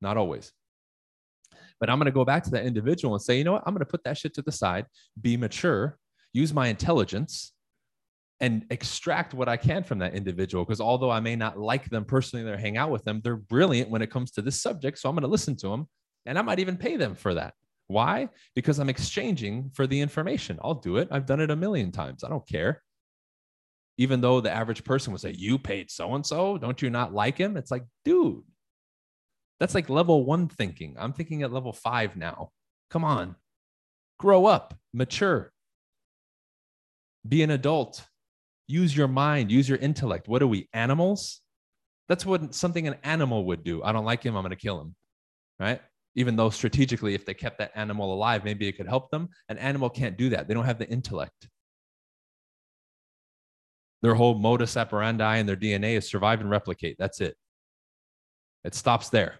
not 0.01 0.17
always. 0.17 0.51
But 1.79 1.89
I'm 1.89 1.99
going 1.99 2.05
to 2.05 2.11
go 2.11 2.25
back 2.25 2.43
to 2.43 2.51
that 2.51 2.65
individual 2.65 3.13
and 3.13 3.21
say, 3.21 3.37
you 3.37 3.43
know 3.43 3.53
what? 3.53 3.63
I'm 3.65 3.73
going 3.73 3.85
to 3.85 3.91
put 3.91 4.03
that 4.03 4.17
shit 4.17 4.33
to 4.35 4.41
the 4.41 4.51
side, 4.51 4.85
be 5.21 5.37
mature, 5.37 5.97
use 6.31 6.53
my 6.53 6.67
intelligence, 6.67 7.53
and 8.39 8.65
extract 8.71 9.33
what 9.33 9.47
I 9.47 9.57
can 9.57 9.83
from 9.83 9.99
that 9.99 10.15
individual. 10.15 10.65
Because 10.65 10.81
although 10.81 11.11
I 11.11 11.19
may 11.19 11.35
not 11.35 11.59
like 11.59 11.89
them 11.89 12.03
personally 12.03 12.49
or 12.49 12.57
hang 12.57 12.77
out 12.77 12.89
with 12.89 13.03
them, 13.03 13.21
they're 13.23 13.35
brilliant 13.35 13.89
when 13.89 14.01
it 14.01 14.11
comes 14.11 14.31
to 14.31 14.41
this 14.41 14.61
subject. 14.61 14.97
So 14.97 15.07
I'm 15.07 15.15
going 15.15 15.21
to 15.21 15.27
listen 15.27 15.55
to 15.57 15.69
them 15.69 15.87
and 16.25 16.37
I 16.37 16.41
might 16.41 16.59
even 16.59 16.77
pay 16.77 16.97
them 16.97 17.15
for 17.15 17.35
that. 17.35 17.53
Why? 17.87 18.29
Because 18.55 18.79
I'm 18.79 18.89
exchanging 18.89 19.71
for 19.73 19.87
the 19.87 19.99
information. 19.99 20.59
I'll 20.63 20.75
do 20.75 20.97
it. 20.97 21.09
I've 21.11 21.25
done 21.25 21.41
it 21.41 21.51
a 21.51 21.55
million 21.55 21.91
times. 21.91 22.23
I 22.23 22.29
don't 22.29 22.47
care. 22.47 22.81
Even 23.97 24.21
though 24.21 24.41
the 24.41 24.51
average 24.51 24.83
person 24.83 25.11
would 25.13 25.21
say, 25.21 25.35
You 25.37 25.59
paid 25.59 25.91
so 25.91 26.15
and 26.15 26.25
so. 26.25 26.57
Don't 26.57 26.81
you 26.81 26.89
not 26.89 27.13
like 27.13 27.37
him? 27.37 27.57
It's 27.57 27.71
like, 27.71 27.85
dude, 28.05 28.43
that's 29.59 29.75
like 29.75 29.89
level 29.89 30.25
one 30.25 30.47
thinking. 30.47 30.95
I'm 30.99 31.13
thinking 31.13 31.43
at 31.43 31.53
level 31.53 31.73
five 31.73 32.15
now. 32.15 32.51
Come 32.89 33.03
on, 33.03 33.35
grow 34.19 34.45
up, 34.45 34.73
mature, 34.93 35.51
be 37.27 37.43
an 37.43 37.51
adult, 37.51 38.05
use 38.67 38.95
your 38.95 39.07
mind, 39.07 39.51
use 39.51 39.67
your 39.67 39.77
intellect. 39.77 40.27
What 40.27 40.41
are 40.41 40.47
we, 40.47 40.69
animals? 40.73 41.41
That's 42.09 42.25
what 42.25 42.53
something 42.53 42.87
an 42.87 42.95
animal 43.03 43.45
would 43.45 43.63
do. 43.63 43.81
I 43.83 43.91
don't 43.91 44.05
like 44.05 44.23
him, 44.23 44.35
I'm 44.35 44.43
going 44.43 44.51
to 44.51 44.55
kill 44.55 44.81
him, 44.81 44.95
right? 45.59 45.81
Even 46.15 46.35
though 46.35 46.49
strategically, 46.49 47.15
if 47.15 47.25
they 47.25 47.33
kept 47.33 47.57
that 47.57 47.71
animal 47.75 48.13
alive, 48.13 48.43
maybe 48.43 48.67
it 48.67 48.77
could 48.77 48.87
help 48.87 49.09
them. 49.09 49.29
An 49.49 49.57
animal 49.57 49.89
can't 49.89 50.17
do 50.17 50.29
that. 50.29 50.47
They 50.47 50.53
don't 50.53 50.65
have 50.65 50.79
the 50.79 50.89
intellect. 50.89 51.47
Their 54.01 54.13
whole 54.13 54.35
modus 54.35 54.77
operandi 54.77 55.37
and 55.37 55.47
their 55.47 55.55
DNA 55.55 55.95
is 55.95 56.09
survive 56.09 56.41
and 56.41 56.49
replicate. 56.49 56.97
That's 56.99 57.21
it. 57.21 57.35
It 58.63 58.75
stops 58.75 59.09
there. 59.09 59.39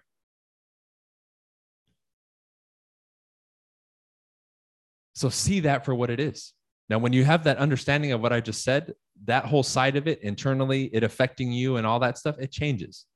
So 5.14 5.28
see 5.28 5.60
that 5.60 5.84
for 5.84 5.94
what 5.94 6.10
it 6.10 6.18
is. 6.18 6.52
Now, 6.88 6.98
when 6.98 7.12
you 7.12 7.24
have 7.24 7.44
that 7.44 7.58
understanding 7.58 8.12
of 8.12 8.20
what 8.20 8.32
I 8.32 8.40
just 8.40 8.62
said, 8.62 8.92
that 9.24 9.44
whole 9.46 9.62
side 9.62 9.96
of 9.96 10.06
it 10.06 10.22
internally, 10.22 10.90
it 10.92 11.02
affecting 11.02 11.52
you 11.52 11.76
and 11.76 11.86
all 11.86 12.00
that 12.00 12.18
stuff, 12.18 12.36
it 12.38 12.50
changes. 12.50 13.06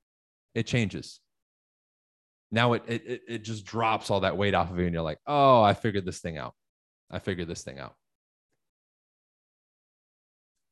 It 0.55 0.65
changes. 0.65 1.19
Now 2.51 2.73
it, 2.73 2.83
it, 2.87 3.21
it 3.27 3.43
just 3.43 3.65
drops 3.65 4.09
all 4.09 4.21
that 4.21 4.37
weight 4.37 4.53
off 4.53 4.71
of 4.71 4.79
you, 4.79 4.85
and 4.85 4.93
you're 4.93 5.03
like, 5.03 5.19
oh, 5.27 5.61
I 5.61 5.73
figured 5.73 6.05
this 6.05 6.19
thing 6.19 6.37
out. 6.37 6.53
I 7.11 7.19
figured 7.19 7.47
this 7.47 7.63
thing 7.63 7.79
out. 7.79 7.95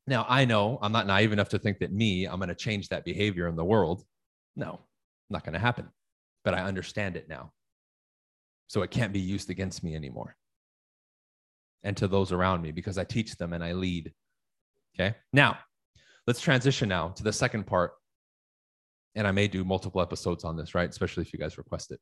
Now, 0.06 0.24
I 0.26 0.46
know 0.46 0.78
I'm 0.80 0.92
not 0.92 1.06
naive 1.06 1.32
enough 1.32 1.50
to 1.50 1.58
think 1.58 1.80
that 1.80 1.92
me, 1.92 2.24
I'm 2.24 2.38
going 2.38 2.48
to 2.48 2.54
change 2.54 2.88
that 2.88 3.04
behavior 3.04 3.46
in 3.46 3.56
the 3.56 3.64
world. 3.64 4.02
No, 4.56 4.80
not 5.28 5.44
going 5.44 5.52
to 5.52 5.58
happen. 5.58 5.88
But 6.44 6.54
I 6.54 6.62
understand 6.62 7.16
it 7.16 7.28
now. 7.28 7.52
So 8.68 8.82
it 8.82 8.90
can't 8.90 9.12
be 9.12 9.20
used 9.20 9.50
against 9.50 9.84
me 9.84 9.94
anymore 9.94 10.34
and 11.82 11.96
to 11.96 12.08
those 12.08 12.32
around 12.32 12.62
me 12.62 12.72
because 12.72 12.98
I 12.98 13.04
teach 13.04 13.36
them 13.36 13.52
and 13.52 13.62
I 13.62 13.72
lead. 13.72 14.12
Okay. 14.94 15.14
Now, 15.32 15.58
let's 16.26 16.40
transition 16.40 16.88
now 16.88 17.08
to 17.08 17.22
the 17.22 17.32
second 17.32 17.66
part. 17.66 17.92
And 19.18 19.26
I 19.26 19.32
may 19.32 19.48
do 19.48 19.64
multiple 19.64 20.00
episodes 20.00 20.44
on 20.44 20.56
this, 20.56 20.76
right? 20.76 20.88
Especially 20.88 21.22
if 21.22 21.32
you 21.32 21.40
guys 21.40 21.58
request 21.58 21.90
it. 21.90 22.00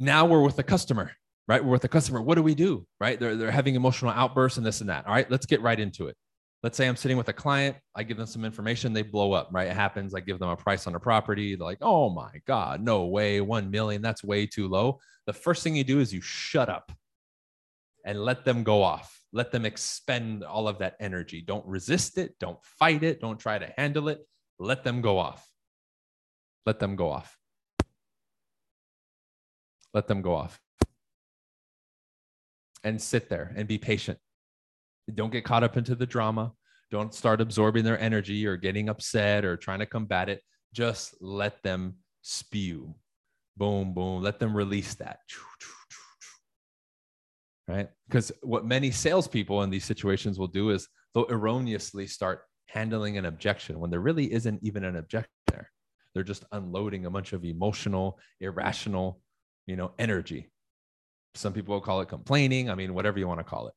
Now 0.00 0.24
we're 0.24 0.42
with 0.42 0.56
the 0.56 0.62
customer, 0.62 1.12
right? 1.46 1.62
We're 1.62 1.72
with 1.72 1.82
the 1.82 1.88
customer. 1.88 2.22
What 2.22 2.36
do 2.36 2.42
we 2.42 2.54
do, 2.54 2.86
right? 3.00 3.20
They're, 3.20 3.36
they're 3.36 3.50
having 3.50 3.74
emotional 3.74 4.12
outbursts 4.12 4.56
and 4.56 4.66
this 4.66 4.80
and 4.80 4.88
that. 4.88 5.06
All 5.06 5.12
right. 5.12 5.30
Let's 5.30 5.44
get 5.44 5.60
right 5.60 5.78
into 5.78 6.06
it. 6.06 6.16
Let's 6.62 6.78
say 6.78 6.88
I'm 6.88 6.96
sitting 6.96 7.18
with 7.18 7.28
a 7.28 7.34
client. 7.34 7.76
I 7.94 8.02
give 8.02 8.16
them 8.16 8.26
some 8.26 8.46
information. 8.46 8.94
They 8.94 9.02
blow 9.02 9.34
up, 9.34 9.50
right? 9.52 9.68
It 9.68 9.76
happens. 9.76 10.14
I 10.14 10.20
give 10.20 10.38
them 10.38 10.48
a 10.48 10.56
price 10.56 10.86
on 10.86 10.94
a 10.94 11.00
property. 11.00 11.54
They're 11.54 11.66
like, 11.66 11.78
oh 11.82 12.08
my 12.08 12.40
God, 12.46 12.80
no 12.80 13.04
way. 13.04 13.42
1 13.42 13.70
million. 13.70 14.00
That's 14.00 14.24
way 14.24 14.46
too 14.46 14.68
low. 14.68 14.98
The 15.26 15.34
first 15.34 15.62
thing 15.62 15.76
you 15.76 15.84
do 15.84 16.00
is 16.00 16.14
you 16.14 16.22
shut 16.22 16.70
up 16.70 16.90
and 18.06 18.24
let 18.24 18.44
them 18.46 18.64
go 18.64 18.82
off. 18.82 19.20
Let 19.32 19.52
them 19.52 19.66
expend 19.66 20.44
all 20.44 20.66
of 20.66 20.78
that 20.78 20.96
energy. 20.98 21.42
Don't 21.42 21.66
resist 21.66 22.16
it. 22.16 22.34
Don't 22.40 22.58
fight 22.64 23.02
it. 23.02 23.20
Don't 23.20 23.38
try 23.38 23.58
to 23.58 23.70
handle 23.76 24.08
it. 24.08 24.20
Let 24.58 24.84
them 24.84 25.00
go 25.00 25.18
off. 25.18 25.48
Let 26.64 26.78
them 26.78 26.96
go 26.96 27.10
off. 27.10 27.36
Let 29.94 30.08
them 30.08 30.22
go 30.22 30.34
off. 30.34 30.60
And 32.84 33.00
sit 33.00 33.28
there 33.28 33.52
and 33.56 33.66
be 33.66 33.78
patient. 33.78 34.18
Don't 35.14 35.32
get 35.32 35.44
caught 35.44 35.64
up 35.64 35.76
into 35.76 35.94
the 35.94 36.06
drama. 36.06 36.52
Don't 36.90 37.14
start 37.14 37.40
absorbing 37.40 37.84
their 37.84 37.98
energy 37.98 38.46
or 38.46 38.56
getting 38.56 38.88
upset 38.88 39.44
or 39.44 39.56
trying 39.56 39.80
to 39.80 39.86
combat 39.86 40.28
it. 40.28 40.42
Just 40.72 41.14
let 41.20 41.62
them 41.62 41.96
spew. 42.22 42.94
Boom, 43.56 43.94
boom. 43.94 44.22
Let 44.22 44.38
them 44.38 44.56
release 44.56 44.94
that 44.94 45.18
right? 47.68 47.88
Because 48.08 48.32
what 48.42 48.64
many 48.64 48.90
salespeople 48.90 49.62
in 49.62 49.70
these 49.70 49.84
situations 49.84 50.38
will 50.38 50.46
do 50.46 50.70
is 50.70 50.88
they'll 51.14 51.26
erroneously 51.26 52.06
start 52.06 52.42
handling 52.66 53.16
an 53.18 53.26
objection 53.26 53.78
when 53.78 53.90
there 53.90 54.00
really 54.00 54.32
isn't 54.32 54.62
even 54.62 54.84
an 54.84 54.96
objection 54.96 55.30
there. 55.46 55.70
They're 56.14 56.22
just 56.22 56.44
unloading 56.52 57.06
a 57.06 57.10
bunch 57.10 57.32
of 57.32 57.44
emotional, 57.44 58.18
irrational, 58.40 59.20
you 59.66 59.76
know, 59.76 59.92
energy. 59.98 60.50
Some 61.34 61.52
people 61.52 61.74
will 61.74 61.80
call 61.80 62.00
it 62.00 62.08
complaining. 62.08 62.70
I 62.70 62.74
mean, 62.74 62.94
whatever 62.94 63.18
you 63.18 63.28
want 63.28 63.40
to 63.40 63.44
call 63.44 63.68
it. 63.68 63.74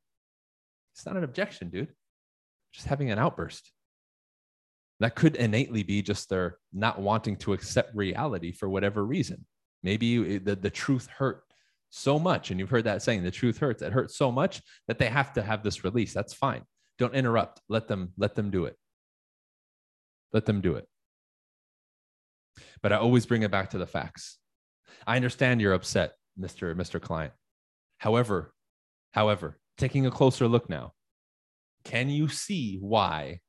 It's 0.94 1.06
not 1.06 1.18
an 1.18 1.24
objection, 1.24 1.70
dude. 1.70 1.94
Just 2.74 2.88
having 2.88 3.12
an 3.12 3.20
outburst. 3.20 3.72
That 5.00 5.16
could 5.16 5.36
innately 5.36 5.84
be 5.84 6.02
just 6.02 6.30
their 6.30 6.58
not 6.74 7.00
wanting 7.00 7.38
to 7.38 7.54
accept 7.54 7.96
reality 7.96 8.52
for 8.52 8.70
whatever 8.70 9.06
reason. 9.06 9.46
Maybe 9.82 10.38
the, 10.38 10.56
the 10.56 10.70
truth 10.70 11.08
hurt 11.08 11.44
so 11.90 12.20
much, 12.20 12.52
and 12.52 12.60
you've 12.60 12.70
heard 12.70 12.84
that 12.84 13.02
saying, 13.02 13.24
the 13.24 13.32
truth 13.32 13.58
hurts. 13.58 13.82
It 13.82 13.94
hurts 13.94 14.18
so 14.18 14.32
much 14.32 14.62
that 14.88 15.00
they 15.00 15.08
have 15.08 15.34
to 15.34 15.42
have 15.42 15.64
this 15.64 15.84
release. 15.84 16.14
That's 16.14 16.34
fine. 16.34 16.64
Don't 17.00 17.16
interrupt. 17.16 17.62
Let 17.68 17.88
them 17.88 18.14
let 18.18 18.36
them 18.36 18.52
do 18.52 18.66
it. 18.66 18.76
Let 20.32 20.46
them 20.46 20.62
do 20.62 20.76
it. 20.76 20.88
But 22.84 22.94
I 22.94 22.98
always 22.98 23.26
bring 23.26 23.44
it 23.44 23.52
back 23.52 23.72
to 23.72 23.78
the 23.78 23.88
facts. 23.88 24.38
I 25.08 25.16
understand 25.16 25.62
you're 25.62 25.74
upset, 25.74 26.14
Mr. 26.40 26.76
Mr. 26.76 27.02
Client. 27.02 27.34
However, 27.98 28.54
however, 29.14 29.58
taking 29.78 30.06
a 30.06 30.12
closer 30.12 30.48
look 30.48 30.70
now, 30.70 30.94
can 31.84 32.10
you 32.10 32.28
see 32.28 32.78
why 32.80 33.40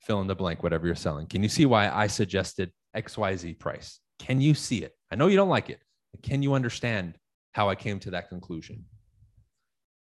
fill 0.00 0.20
in 0.20 0.26
the 0.26 0.34
blank, 0.34 0.62
whatever 0.62 0.86
you're 0.86 0.96
selling? 0.96 1.26
Can 1.26 1.42
you 1.42 1.48
see 1.48 1.64
why 1.64 1.88
I 1.88 2.08
suggested 2.08 2.72
XYZ 2.94 3.58
price? 3.58 4.00
Can 4.18 4.40
you 4.40 4.54
see 4.54 4.82
it? 4.82 4.92
I 5.10 5.16
know 5.16 5.28
you 5.28 5.36
don't 5.36 5.48
like 5.48 5.70
it. 5.70 5.80
Can 6.22 6.42
you 6.42 6.54
understand 6.54 7.16
how 7.52 7.68
I 7.68 7.74
came 7.74 8.00
to 8.00 8.10
that 8.10 8.28
conclusion. 8.28 8.84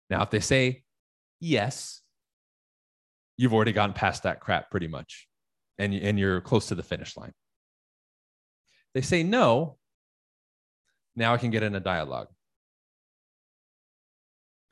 Now, 0.10 0.24
if 0.24 0.29
they 0.29 0.39
say 0.39 0.84
yes, 1.39 2.01
you've 3.39 3.53
already 3.53 3.72
gotten 3.72 3.93
past 3.93 4.24
that 4.24 4.41
crap 4.41 4.69
pretty 4.69 4.88
much, 4.88 5.25
and, 5.77 5.93
and 5.93 6.19
you're 6.19 6.41
close 6.41 6.67
to 6.67 6.75
the 6.75 6.84
finish 6.84 7.15
line. 7.15 7.31
They 8.93 9.00
say 9.00 9.24
no, 9.24 9.77
now 11.15 11.34
I 11.34 11.38
can 11.38 11.50
get 11.50 11.63
in 11.63 11.74
a 11.74 11.79
dialogue. 11.79 12.27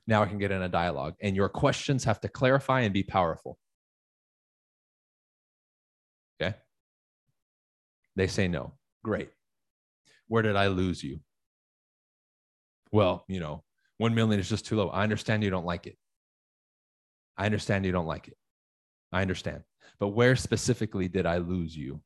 Now 0.05 0.21
I 0.21 0.25
can 0.25 0.38
get 0.38 0.51
in 0.51 0.62
a 0.62 0.67
dialogue, 0.67 1.15
and 1.21 1.33
your 1.33 1.47
questions 1.47 2.03
have 2.03 2.19
to 2.21 2.27
clarify 2.27 2.81
and 2.81 2.93
be 2.93 3.03
powerful. 3.03 3.57
Okay. 6.41 6.53
They 8.17 8.27
say 8.27 8.50
no. 8.50 8.74
Great. 9.01 9.29
Where 10.27 10.43
did 10.43 10.57
I 10.57 10.67
lose 10.67 11.01
you? 11.01 11.21
well, 12.91 13.24
you 13.27 13.39
know, 13.39 13.63
1 13.97 14.13
million 14.13 14.39
is 14.39 14.50
just 14.50 14.65
too 14.65 14.75
low. 14.75 14.89
I 14.89 15.03
understand 15.03 15.43
you 15.43 15.50
don't 15.50 15.65
like 15.65 15.88
it. 15.88 15.97
I 17.38 17.45
understand 17.45 17.86
you 17.86 17.91
don't 17.91 18.07
like 18.07 18.27
it. 18.27 18.38
I 19.11 19.21
understand. 19.21 19.63
But 19.99 20.09
where 20.09 20.35
specifically 20.35 21.07
did 21.07 21.25
I 21.25 21.37
lose 21.37 21.75
you 21.75 22.01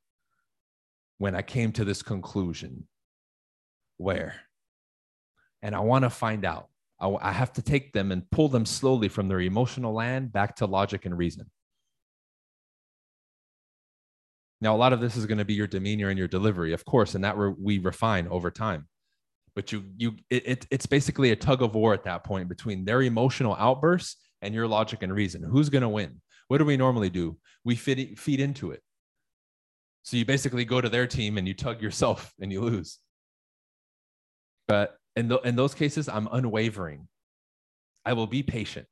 when 1.17 1.35
I 1.35 1.41
came 1.41 1.71
to 1.73 1.85
this 1.85 2.01
conclusion? 2.01 2.87
Where? 3.97 4.35
And 5.61 5.75
I 5.75 5.79
want 5.79 6.03
to 6.03 6.09
find 6.09 6.45
out. 6.45 6.69
I, 6.99 7.09
I 7.09 7.31
have 7.31 7.53
to 7.53 7.61
take 7.61 7.93
them 7.93 8.11
and 8.11 8.29
pull 8.31 8.49
them 8.49 8.65
slowly 8.65 9.07
from 9.09 9.27
their 9.27 9.41
emotional 9.41 9.93
land 9.93 10.31
back 10.31 10.55
to 10.57 10.65
logic 10.65 11.05
and 11.05 11.17
reason. 11.17 11.49
Now, 14.61 14.75
a 14.75 14.77
lot 14.77 14.93
of 14.93 15.01
this 15.01 15.17
is 15.17 15.25
going 15.25 15.39
to 15.39 15.45
be 15.45 15.55
your 15.55 15.67
demeanor 15.67 16.09
and 16.09 16.19
your 16.19 16.27
delivery, 16.27 16.73
of 16.73 16.85
course, 16.85 17.15
and 17.15 17.23
that 17.23 17.35
we 17.59 17.79
refine 17.79 18.27
over 18.27 18.51
time. 18.51 18.87
but 19.55 19.71
you 19.71 19.83
you 19.97 20.15
it, 20.29 20.47
it, 20.47 20.67
it's 20.71 20.85
basically 20.85 21.31
a 21.31 21.35
tug 21.35 21.61
of 21.61 21.75
war 21.75 21.93
at 21.93 22.03
that 22.03 22.23
point 22.23 22.47
between 22.47 22.85
their 22.85 23.01
emotional 23.01 23.55
outbursts 23.59 24.17
and 24.41 24.53
your 24.53 24.67
logic 24.67 25.03
and 25.03 25.13
reason 25.13 25.43
who's 25.43 25.69
going 25.69 25.81
to 25.81 25.89
win 25.89 26.21
what 26.51 26.57
do 26.57 26.65
we 26.65 26.75
normally 26.75 27.09
do? 27.09 27.37
We 27.63 27.77
feed, 27.77 28.19
feed 28.19 28.41
into 28.41 28.71
it. 28.71 28.81
So 30.03 30.17
you 30.17 30.25
basically 30.25 30.65
go 30.65 30.81
to 30.81 30.89
their 30.89 31.07
team 31.07 31.37
and 31.37 31.47
you 31.47 31.53
tug 31.53 31.81
yourself 31.81 32.33
and 32.41 32.51
you 32.51 32.59
lose. 32.59 32.97
But 34.67 34.97
in, 35.15 35.29
the, 35.29 35.39
in 35.39 35.55
those 35.55 35.73
cases 35.73 36.09
i'm 36.09 36.27
unwavering. 36.29 37.07
I 38.03 38.11
will 38.11 38.27
be 38.27 38.43
patient. 38.43 38.85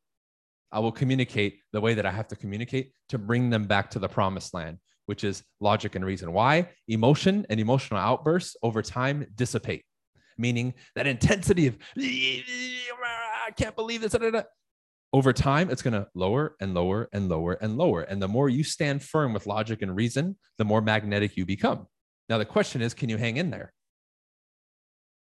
I 0.72 0.80
will 0.80 0.94
communicate 0.94 1.60
the 1.74 1.82
way 1.82 1.96
that 1.96 2.06
i 2.06 2.12
have 2.12 2.30
to 2.30 2.38
communicate 2.38 2.94
to 3.10 3.18
bring 3.18 3.50
them 3.50 3.66
back 3.66 3.90
to 3.92 4.00
the 4.00 4.08
promised 4.08 4.54
land 4.54 4.78
which 5.08 5.26
is 5.26 5.44
logic 5.60 5.96
and 5.96 6.06
reason. 6.06 6.32
Why? 6.32 6.70
Emotion 6.88 7.46
and 7.50 7.60
emotional 7.60 8.00
outbursts 8.00 8.56
over 8.64 8.82
time 8.82 9.28
dissipate 9.36 9.84
meaning 10.38 10.74
that 10.96 11.08
intensity 11.08 11.68
of 11.68 11.78
I 11.98 13.52
can't 13.58 13.76
believe 13.76 14.00
this. 14.00 14.16
Over 15.12 15.34
time, 15.34 15.72
it's 15.72 15.82
going 15.82 15.94
to 15.94 16.08
lower 16.14 16.56
and 16.60 16.74
lower 16.74 17.10
and 17.12 17.30
lower 17.30 17.54
and 17.54 17.78
lower. 17.78 18.02
And 18.04 18.22
the 18.22 18.28
more 18.28 18.48
you 18.48 18.64
stand 18.64 19.02
firm 19.02 19.34
with 19.34 19.48
logic 19.48 19.82
and 19.82 19.96
reason, 19.96 20.38
the 20.58 20.66
more 20.66 20.82
magnetic 20.82 21.36
you 21.36 21.46
become. 21.46 21.88
Now, 22.30 22.38
the 22.38 22.46
question 22.46 22.82
is 22.82 22.94
can 22.94 23.10
you 23.10 23.18
hang 23.18 23.38
in 23.38 23.50
there? 23.50 23.74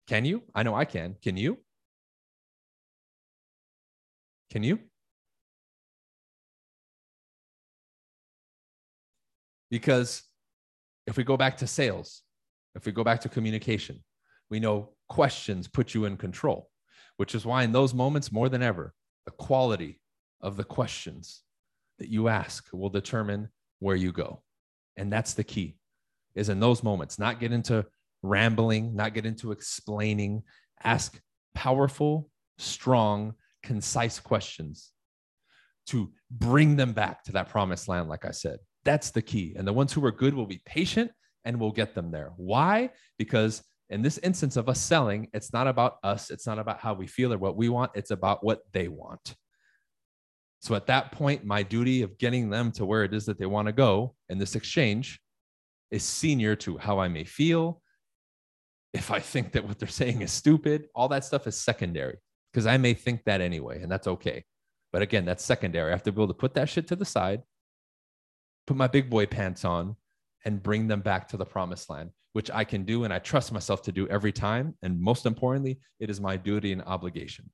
Can 0.08 0.26
you? 0.26 0.44
I 0.54 0.64
know 0.64 0.76
I 0.76 0.86
can. 0.86 1.16
Can 1.24 1.38
you? 1.38 1.58
Can 4.52 4.64
you? 4.64 4.80
Because 9.72 10.24
if 11.08 11.18
we 11.18 11.24
go 11.24 11.38
back 11.38 11.58
to 11.58 11.68
sales, 11.68 12.22
if 12.76 12.86
we 12.86 12.92
go 12.92 13.04
back 13.04 13.22
to 13.22 13.30
communication, 13.30 14.04
we 14.50 14.60
know 14.60 14.94
questions 15.08 15.68
put 15.68 15.94
you 15.94 16.06
in 16.06 16.18
control, 16.18 16.70
which 17.18 17.36
is 17.36 17.46
why 17.46 17.64
in 17.64 17.72
those 17.72 17.94
moments, 17.94 18.32
more 18.32 18.50
than 18.50 18.64
ever, 18.64 18.94
the 19.26 19.32
quality 19.32 20.00
of 20.42 20.58
the 20.58 20.64
questions 20.64 21.44
that 22.00 22.10
you 22.10 22.28
ask 22.28 22.68
will 22.74 22.90
determine 22.90 23.50
where 23.80 23.96
you 23.96 24.12
go. 24.12 24.42
And 24.98 25.12
that's 25.12 25.34
the 25.34 25.44
key 25.44 25.78
is 26.36 26.50
in 26.50 26.60
those 26.60 26.84
moments, 26.84 27.20
not 27.20 27.40
get 27.40 27.52
into 27.52 27.86
rambling, 28.22 28.96
not 28.96 29.14
get 29.14 29.26
into 29.26 29.52
explaining, 29.52 30.44
ask 30.84 31.20
powerful, 31.56 32.30
strong, 32.58 33.34
concise 33.64 34.20
questions 34.20 34.92
to 35.88 36.12
bring 36.30 36.76
them 36.76 36.94
back 36.94 37.24
to 37.24 37.32
that 37.34 37.50
promised 37.50 37.88
land, 37.88 38.08
like 38.10 38.26
I 38.26 38.32
said. 38.32 38.60
That's 38.86 39.12
the 39.12 39.22
key. 39.22 39.56
And 39.58 39.68
the 39.68 39.74
ones 39.74 39.92
who 39.92 40.06
are 40.06 40.12
good 40.12 40.34
will 40.34 40.46
be 40.46 40.62
patient 40.66 41.12
and 41.46 41.60
will 41.60 41.72
get 41.72 41.96
them 41.96 42.12
there. 42.12 42.32
Why? 42.38 42.92
Because 43.18 43.64
in 43.90 44.02
this 44.02 44.20
instance 44.20 44.56
of 44.56 44.70
us 44.70 44.80
selling, 44.80 45.30
it's 45.34 45.52
not 45.52 45.68
about 45.68 45.98
us. 46.04 46.30
It's 46.30 46.46
not 46.46 46.60
about 46.60 46.80
how 46.80 46.94
we 46.94 47.08
feel 47.08 47.34
or 47.34 47.38
what 47.38 47.56
we 47.56 47.70
want. 47.70 47.92
It's 47.96 48.12
about 48.12 48.44
what 48.44 48.62
they 48.72 48.88
want. 48.88 49.36
So 50.62 50.76
at 50.76 50.88
that 50.88 51.12
point, 51.12 51.46
my 51.46 51.64
duty 51.64 52.04
of 52.04 52.18
getting 52.18 52.50
them 52.50 52.72
to 52.74 52.86
where 52.86 53.04
it 53.04 53.14
is 53.14 53.26
that 53.26 53.40
they 53.40 53.46
want 53.46 53.68
to 53.68 53.72
go 53.72 54.16
in 54.28 54.38
this 54.38 54.56
exchange 54.56 55.20
is 55.90 56.04
senior 56.04 56.56
to 56.58 56.78
how 56.78 57.00
I 57.00 57.08
may 57.08 57.24
feel. 57.24 57.82
If 58.94 59.10
I 59.10 59.20
think 59.20 59.54
that 59.54 59.68
what 59.68 59.80
they're 59.80 59.88
saying 59.88 60.22
is 60.22 60.32
stupid, 60.32 60.88
all 60.94 61.08
that 61.10 61.26
stuff 61.26 61.48
is 61.48 61.60
secondary 61.60 62.18
because 62.52 62.68
I 62.68 62.78
may 62.78 62.94
think 62.94 63.24
that 63.26 63.42
anyway, 63.42 63.82
and 63.82 63.92
that's 63.92 64.08
okay. 64.08 64.44
But 64.92 65.02
again, 65.02 65.26
that's 65.26 65.44
secondary. 65.44 65.90
I 65.90 65.94
have 65.94 66.04
to 66.04 66.12
be 66.12 66.18
able 66.18 66.28
to 66.28 66.34
put 66.34 66.56
that 66.56 66.70
shit 66.70 66.88
to 66.88 66.96
the 66.96 67.06
side, 67.06 67.42
put 68.68 68.76
my 68.76 68.88
big 68.88 69.10
boy 69.10 69.28
pants 69.28 69.64
on, 69.64 69.96
and 70.46 70.62
bring 70.62 70.88
them 70.88 71.02
back 71.02 71.28
to 71.30 71.38
the 71.38 71.46
promised 71.46 71.90
land 71.90 72.12
which 72.34 72.52
I 72.52 72.64
can 72.64 72.84
do 72.84 73.04
and 73.04 73.14
I 73.14 73.20
trust 73.20 73.52
myself 73.52 73.82
to 73.84 73.92
do 73.92 74.08
every 74.08 74.32
time. 74.32 74.76
And 74.84 75.00
most 75.00 75.26
importantly, 75.26 75.80
it 76.00 76.10
is 76.10 76.22
my 76.22 76.38
duty 76.38 76.72
and 76.72 76.82
obligation. 76.84 77.50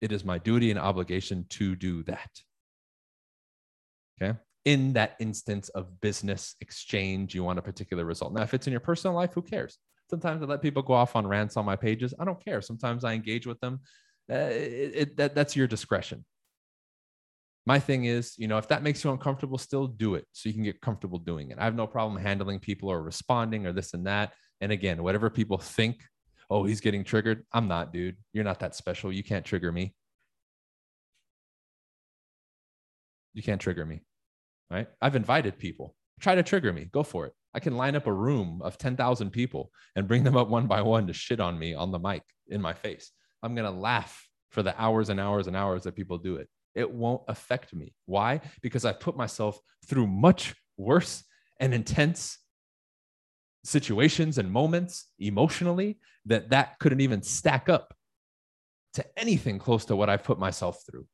It 0.00 0.12
is 0.12 0.24
my 0.24 0.38
duty 0.38 0.70
and 0.70 0.78
obligation 0.78 1.46
to 1.50 1.74
do 1.74 2.02
that. 2.04 2.30
Okay. 4.20 4.38
In 4.64 4.92
that 4.94 5.16
instance 5.20 5.68
of 5.70 6.00
business 6.00 6.54
exchange, 6.60 7.34
you 7.34 7.44
want 7.44 7.58
a 7.58 7.62
particular 7.62 8.04
result. 8.04 8.32
Now, 8.32 8.42
if 8.42 8.52
it's 8.52 8.66
in 8.66 8.72
your 8.72 8.80
personal 8.80 9.16
life, 9.16 9.32
who 9.32 9.42
cares? 9.42 9.78
Sometimes 10.10 10.42
I 10.42 10.46
let 10.46 10.62
people 10.62 10.82
go 10.82 10.94
off 10.94 11.16
on 11.16 11.26
rants 11.26 11.56
on 11.56 11.64
my 11.64 11.76
pages. 11.76 12.14
I 12.18 12.24
don't 12.24 12.44
care. 12.44 12.60
Sometimes 12.60 13.04
I 13.04 13.14
engage 13.14 13.46
with 13.46 13.60
them. 13.60 13.80
Uh, 14.30 14.34
it, 14.34 14.92
it, 14.94 15.16
that, 15.16 15.34
that's 15.34 15.54
your 15.54 15.66
discretion 15.66 16.24
my 17.66 17.80
thing 17.80 18.04
is, 18.04 18.34
you 18.38 18.46
know, 18.46 18.58
if 18.58 18.68
that 18.68 18.84
makes 18.84 19.02
you 19.02 19.10
uncomfortable, 19.10 19.58
still 19.58 19.88
do 19.88 20.14
it 20.14 20.24
so 20.32 20.48
you 20.48 20.54
can 20.54 20.62
get 20.62 20.80
comfortable 20.80 21.18
doing 21.18 21.50
it. 21.50 21.58
I 21.58 21.64
have 21.64 21.74
no 21.74 21.88
problem 21.88 22.22
handling 22.22 22.60
people 22.60 22.88
or 22.88 23.02
responding 23.02 23.66
or 23.66 23.72
this 23.72 23.92
and 23.92 24.06
that. 24.06 24.32
And 24.60 24.70
again, 24.70 25.02
whatever 25.02 25.28
people 25.28 25.58
think, 25.58 26.00
oh, 26.48 26.64
he's 26.64 26.80
getting 26.80 27.02
triggered. 27.02 27.44
I'm 27.52 27.66
not, 27.66 27.92
dude. 27.92 28.16
You're 28.32 28.44
not 28.44 28.60
that 28.60 28.76
special. 28.76 29.12
You 29.12 29.24
can't 29.24 29.44
trigger 29.44 29.72
me. 29.72 29.94
You 33.34 33.42
can't 33.42 33.60
trigger 33.60 33.84
me. 33.84 34.00
Right. 34.70 34.86
I've 35.02 35.16
invited 35.16 35.58
people. 35.58 35.96
Try 36.20 36.36
to 36.36 36.44
trigger 36.44 36.72
me. 36.72 36.88
Go 36.92 37.02
for 37.02 37.26
it. 37.26 37.32
I 37.52 37.58
can 37.58 37.76
line 37.76 37.96
up 37.96 38.06
a 38.06 38.12
room 38.12 38.60
of 38.62 38.78
10,000 38.78 39.30
people 39.30 39.70
and 39.96 40.06
bring 40.06 40.22
them 40.22 40.36
up 40.36 40.48
one 40.48 40.68
by 40.68 40.82
one 40.82 41.08
to 41.08 41.12
shit 41.12 41.40
on 41.40 41.58
me 41.58 41.74
on 41.74 41.90
the 41.90 41.98
mic 41.98 42.22
in 42.48 42.62
my 42.62 42.74
face. 42.74 43.10
I'm 43.42 43.54
going 43.56 43.70
to 43.70 43.76
laugh 43.78 44.24
for 44.50 44.62
the 44.62 44.80
hours 44.80 45.08
and 45.08 45.18
hours 45.18 45.48
and 45.48 45.56
hours 45.56 45.82
that 45.82 45.96
people 45.96 46.18
do 46.18 46.36
it 46.36 46.48
it 46.76 46.88
won't 46.88 47.22
affect 47.26 47.74
me. 47.74 47.94
Why? 48.04 48.40
Because 48.62 48.84
I 48.84 48.92
put 48.92 49.16
myself 49.16 49.58
through 49.86 50.06
much 50.06 50.54
worse 50.76 51.24
and 51.58 51.74
intense 51.74 52.38
situations 53.64 54.38
and 54.38 54.52
moments 54.52 55.06
emotionally 55.18 55.98
that 56.26 56.50
that 56.50 56.78
couldn't 56.78 57.00
even 57.00 57.22
stack 57.22 57.68
up 57.68 57.94
to 58.94 59.04
anything 59.18 59.58
close 59.58 59.84
to 59.86 59.96
what 59.96 60.08
I've 60.08 60.22
put 60.22 60.38
myself 60.38 60.82
through, 60.88 61.06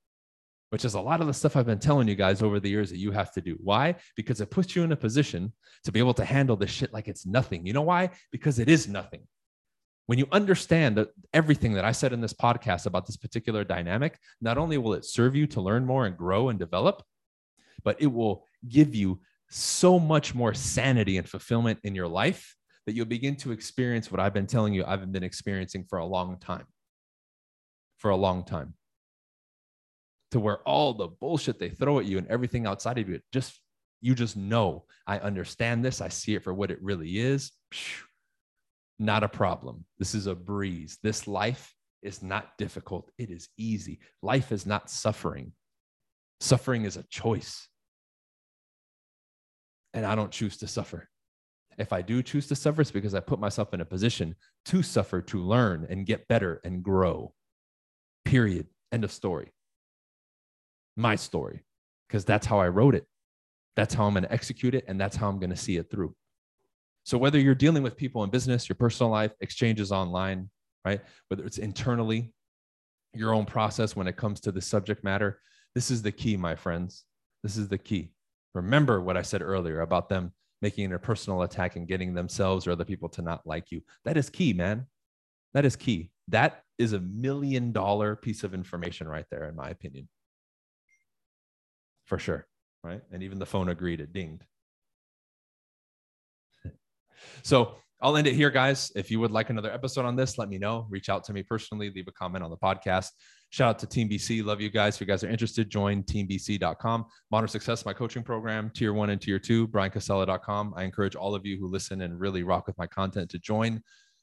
which 0.71 0.85
is 0.85 0.95
a 0.95 1.01
lot 1.01 1.21
of 1.21 1.29
the 1.29 1.33
stuff 1.33 1.57
I've 1.57 1.67
been 1.67 1.79
telling 1.79 2.09
you 2.09 2.15
guys 2.17 2.43
over 2.43 2.61
the 2.61 2.69
years 2.69 2.91
that 2.91 2.99
you 2.99 3.13
have 3.13 3.33
to 3.33 3.41
do. 3.41 3.57
Why? 3.63 3.95
Because 4.17 4.41
it 4.41 4.51
puts 4.51 4.77
you 4.77 4.83
in 4.83 4.93
a 4.93 4.97
position 4.97 5.53
to 5.85 5.93
be 5.93 6.01
able 6.01 6.15
to 6.15 6.25
handle 6.25 6.57
this 6.57 6.71
shit 6.71 6.93
like 6.93 7.09
it's 7.09 7.25
nothing. 7.25 7.67
You 7.67 7.73
know 7.73 7.83
why? 7.83 8.11
Because 8.33 8.59
it 8.59 8.69
is 8.69 8.89
nothing. 8.89 9.27
When 10.07 10.19
you 10.19 10.27
understand 10.33 10.97
that 10.97 11.11
everything 11.33 11.75
that 11.75 11.85
I 11.85 11.93
said 11.93 12.13
in 12.13 12.21
this 12.21 12.33
podcast 12.33 12.87
about 12.87 13.07
this 13.07 13.17
particular 13.17 13.65
dynamic, 13.65 14.19
not 14.41 14.59
only 14.59 14.79
will 14.79 14.95
it 14.95 15.05
serve 15.05 15.37
you 15.37 15.47
to 15.49 15.61
learn 15.61 15.87
more 15.87 16.07
and 16.07 16.17
grow 16.17 16.49
and 16.49 16.59
develop, 16.59 17.03
but 17.85 18.01
it 18.01 18.09
will 18.09 18.47
give 18.69 18.95
you 18.95 19.21
so 19.49 19.99
much 19.99 20.35
more 20.35 20.55
sanity 20.55 21.19
and 21.19 21.29
fulfillment 21.29 21.79
in 21.85 21.95
your 21.95 22.09
life 22.09 22.57
that 22.87 22.95
you'll 22.95 23.07
begin 23.07 23.37
to 23.37 23.53
experience 23.53 24.11
what 24.11 24.21
I've 24.21 24.35
been 24.35 24.47
telling 24.47 24.75
you 24.75 24.85
I've 24.85 25.13
been 25.13 25.23
experiencing 25.23 25.85
for 25.89 25.99
a 25.99 26.07
long 26.07 26.39
time. 26.39 26.67
For 27.99 28.11
a 28.11 28.17
long 28.17 28.45
time. 28.45 28.75
To 30.33 30.41
where 30.41 30.59
all 30.63 30.95
the 30.95 31.09
bullshit 31.09 31.59
they 31.59 31.69
throw 31.69 31.99
at 32.01 32.07
you 32.07 32.19
and 32.19 32.27
everything 32.27 32.67
outside 32.67 32.99
of 32.99 33.09
you, 33.09 33.21
just 33.33 33.61
you 34.01 34.17
just 34.17 34.37
know 34.37 34.87
I 35.07 35.19
understand 35.19 35.85
this. 35.85 36.01
I 36.01 36.09
see 36.09 36.35
it 36.35 36.43
for 36.43 36.53
what 36.53 36.73
it 36.73 36.83
really 36.83 37.19
is 37.19 37.53
not 39.03 39.23
a 39.23 39.29
problem. 39.29 39.85
This 39.99 40.15
is 40.15 40.27
a 40.27 40.35
breeze. 40.35 40.99
This 41.03 41.27
life 41.27 41.75
is 42.03 42.23
not 42.23 42.57
difficult. 42.59 43.11
It 43.19 43.31
is 43.31 43.49
easy. 43.59 44.01
Life 44.23 44.53
is 44.53 44.67
not 44.67 44.91
suffering. 44.91 45.53
Suffering 46.41 46.85
is 46.85 46.97
a 46.97 47.05
choice. 47.05 47.69
And 49.95 50.07
I 50.07 50.15
don't 50.15 50.31
choose 50.31 50.57
to 50.59 50.67
suffer. 50.67 51.09
If 51.79 51.93
I 51.93 52.03
do 52.03 52.23
choose 52.23 52.49
to 52.49 52.57
suffer, 52.57 52.83
it's 52.83 52.91
because 52.91 53.15
I 53.15 53.21
put 53.21 53.41
myself 53.41 53.73
in 53.75 53.81
a 53.81 53.85
position 53.85 54.35
to 54.67 54.83
suffer, 54.83 55.23
to 55.23 55.41
learn 55.41 55.87
and 55.89 56.07
get 56.07 56.29
better 56.29 56.61
and 56.65 56.83
grow. 56.83 57.35
Period. 58.25 58.67
End 58.91 59.05
of 59.05 59.13
story. 59.13 59.53
My 60.97 61.17
story, 61.17 61.65
because 62.09 62.25
that's 62.25 62.47
how 62.47 62.59
I 62.59 62.69
wrote 62.69 62.95
it. 62.95 63.07
That's 63.77 63.95
how 63.95 64.05
I'm 64.05 64.13
going 64.13 64.25
to 64.25 64.33
execute 64.33 64.75
it. 64.75 64.85
And 64.87 65.01
that's 65.01 65.17
how 65.17 65.29
I'm 65.29 65.39
going 65.39 65.51
to 65.51 65.57
see 65.57 65.77
it 65.77 65.91
through. 65.91 66.15
So 67.05 67.19
whether 67.19 67.39
you're 67.39 67.55
dealing 67.55 67.83
with 67.83 67.97
people 67.97 68.23
in 68.25 68.31
business, 68.31 68.69
your 68.69 68.77
personal 68.77 69.11
life, 69.11 69.33
exchanges 69.41 69.91
online, 69.93 70.49
right? 70.85 71.01
Whether 71.29 71.45
it's 71.45 71.59
internally, 71.59 72.33
your 73.15 73.35
own 73.35 73.45
process 73.45 73.95
when 73.95 74.07
it 74.07 74.17
comes 74.17 74.41
to 74.41 74.53
the 74.53 74.61
subject 74.61 75.05
matter, 75.05 75.41
this 75.75 75.91
is 75.91 76.03
the 76.03 76.13
key, 76.13 76.37
my 76.37 76.55
friends. 76.55 77.05
This 77.43 77.57
is 77.57 77.69
the 77.69 77.79
key. 77.79 78.13
Remember 78.55 79.01
what 79.01 79.17
I 79.17 79.23
said 79.23 79.43
earlier 79.43 79.81
about 79.81 80.09
them 80.09 80.33
making 80.61 80.93
a 80.93 80.99
personal 80.99 81.43
attack 81.43 81.77
and 81.77 81.89
getting 81.89 82.15
themselves 82.15 82.67
or 82.67 82.73
other 82.73 82.85
people 82.85 83.09
to 83.11 83.23
not 83.23 83.45
like 83.45 83.73
you. 83.73 83.83
That 84.05 84.17
is 84.17 84.31
key, 84.31 84.53
man. 84.53 84.87
That 85.55 85.65
is 85.65 85.75
key. 85.77 86.11
That 86.29 86.63
is 86.79 86.93
a 86.93 87.01
million 87.01 87.73
dollar 87.73 88.15
piece 88.15 88.45
of 88.45 88.55
information 88.55 89.09
right 89.09 89.27
there, 89.31 89.49
in 89.49 89.57
my 89.57 89.71
opinion. 89.71 90.09
For 92.07 92.19
sure. 92.19 92.47
Right. 92.85 93.01
And 93.13 93.23
even 93.23 93.39
the 93.39 93.47
phone 93.47 93.69
agreed, 93.69 94.01
it 94.01 94.13
dinged. 94.13 94.45
So 97.43 97.77
I'll 98.01 98.17
end 98.17 98.27
it 98.27 98.35
here, 98.35 98.51
guys. 98.51 98.91
If 98.97 99.11
you 99.11 99.21
would 99.21 99.31
like 99.31 99.51
another 99.51 99.73
episode 99.73 100.05
on 100.05 100.17
this, 100.17 100.37
let 100.37 100.49
me 100.49 100.59
know. 100.59 100.87
Reach 100.91 101.09
out 101.09 101.23
to 101.25 101.33
me 101.33 101.43
personally, 101.43 101.91
leave 101.95 102.09
a 102.09 102.13
comment 102.13 102.43
on 102.43 102.51
the 102.51 102.57
podcast. 102.57 103.11
Shout 103.51 103.69
out 103.69 103.79
to 103.81 103.87
Team 103.87 104.09
BC. 104.09 104.45
Love 104.45 104.61
you 104.61 104.71
guys. 104.71 104.97
If 104.97 105.03
you 105.03 105.07
guys 105.07 105.23
are 105.23 105.29
interested, 105.29 105.71
join 105.71 106.03
teambc.com. 106.03 107.05
Modern 107.31 107.49
Success, 107.49 107.85
my 107.85 107.93
coaching 107.93 108.23
program, 108.23 108.71
tier 108.75 108.93
one 108.93 109.11
and 109.11 109.21
tier 109.21 109.39
two, 109.39 109.69
bryancasella.com. 109.69 110.75
I 110.77 110.85
encourage 110.85 111.15
all 111.15 111.35
of 111.35 111.47
you 111.47 111.59
who 111.59 111.69
listen 111.69 112.01
and 112.01 112.19
really 112.19 112.43
rock 112.43 112.67
with 112.67 112.77
my 112.79 112.87
content 112.87 113.31
to 113.31 113.39
join. 113.39 113.83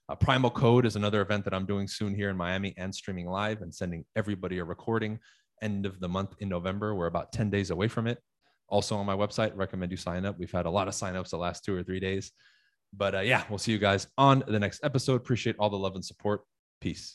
Uh, 0.09 0.15
Primal 0.15 0.49
Code 0.49 0.87
is 0.87 0.95
another 0.95 1.21
event 1.21 1.45
that 1.45 1.53
I'm 1.53 1.67
doing 1.67 1.87
soon 1.87 2.15
here 2.15 2.31
in 2.31 2.35
Miami 2.35 2.73
and 2.77 2.93
streaming 2.93 3.27
live 3.27 3.61
and 3.61 3.73
sending 3.73 4.03
everybody 4.15 4.57
a 4.57 4.63
recording 4.63 5.19
end 5.61 5.85
of 5.85 5.99
the 5.99 6.09
month 6.09 6.33
in 6.39 6.49
November. 6.49 6.95
We're 6.95 7.05
about 7.05 7.31
10 7.31 7.49
days 7.49 7.69
away 7.69 7.87
from 7.87 8.07
it. 8.07 8.17
Also 8.67 8.95
on 8.97 9.05
my 9.05 9.15
website, 9.15 9.51
recommend 9.55 9.91
you 9.91 9.97
sign 9.97 10.25
up. 10.25 10.37
We've 10.39 10.51
had 10.51 10.65
a 10.65 10.69
lot 10.71 10.87
of 10.87 10.95
signups 10.95 11.29
the 11.29 11.37
last 11.37 11.63
two 11.63 11.75
or 11.75 11.83
three 11.83 11.99
days. 11.99 12.31
But 12.91 13.15
uh, 13.15 13.19
yeah, 13.19 13.43
we'll 13.49 13.59
see 13.59 13.71
you 13.71 13.79
guys 13.79 14.07
on 14.17 14.43
the 14.47 14.59
next 14.59 14.83
episode. 14.83 15.15
Appreciate 15.15 15.55
all 15.59 15.69
the 15.69 15.77
love 15.77 15.95
and 15.95 16.03
support. 16.03 16.41
Peace. 16.81 17.07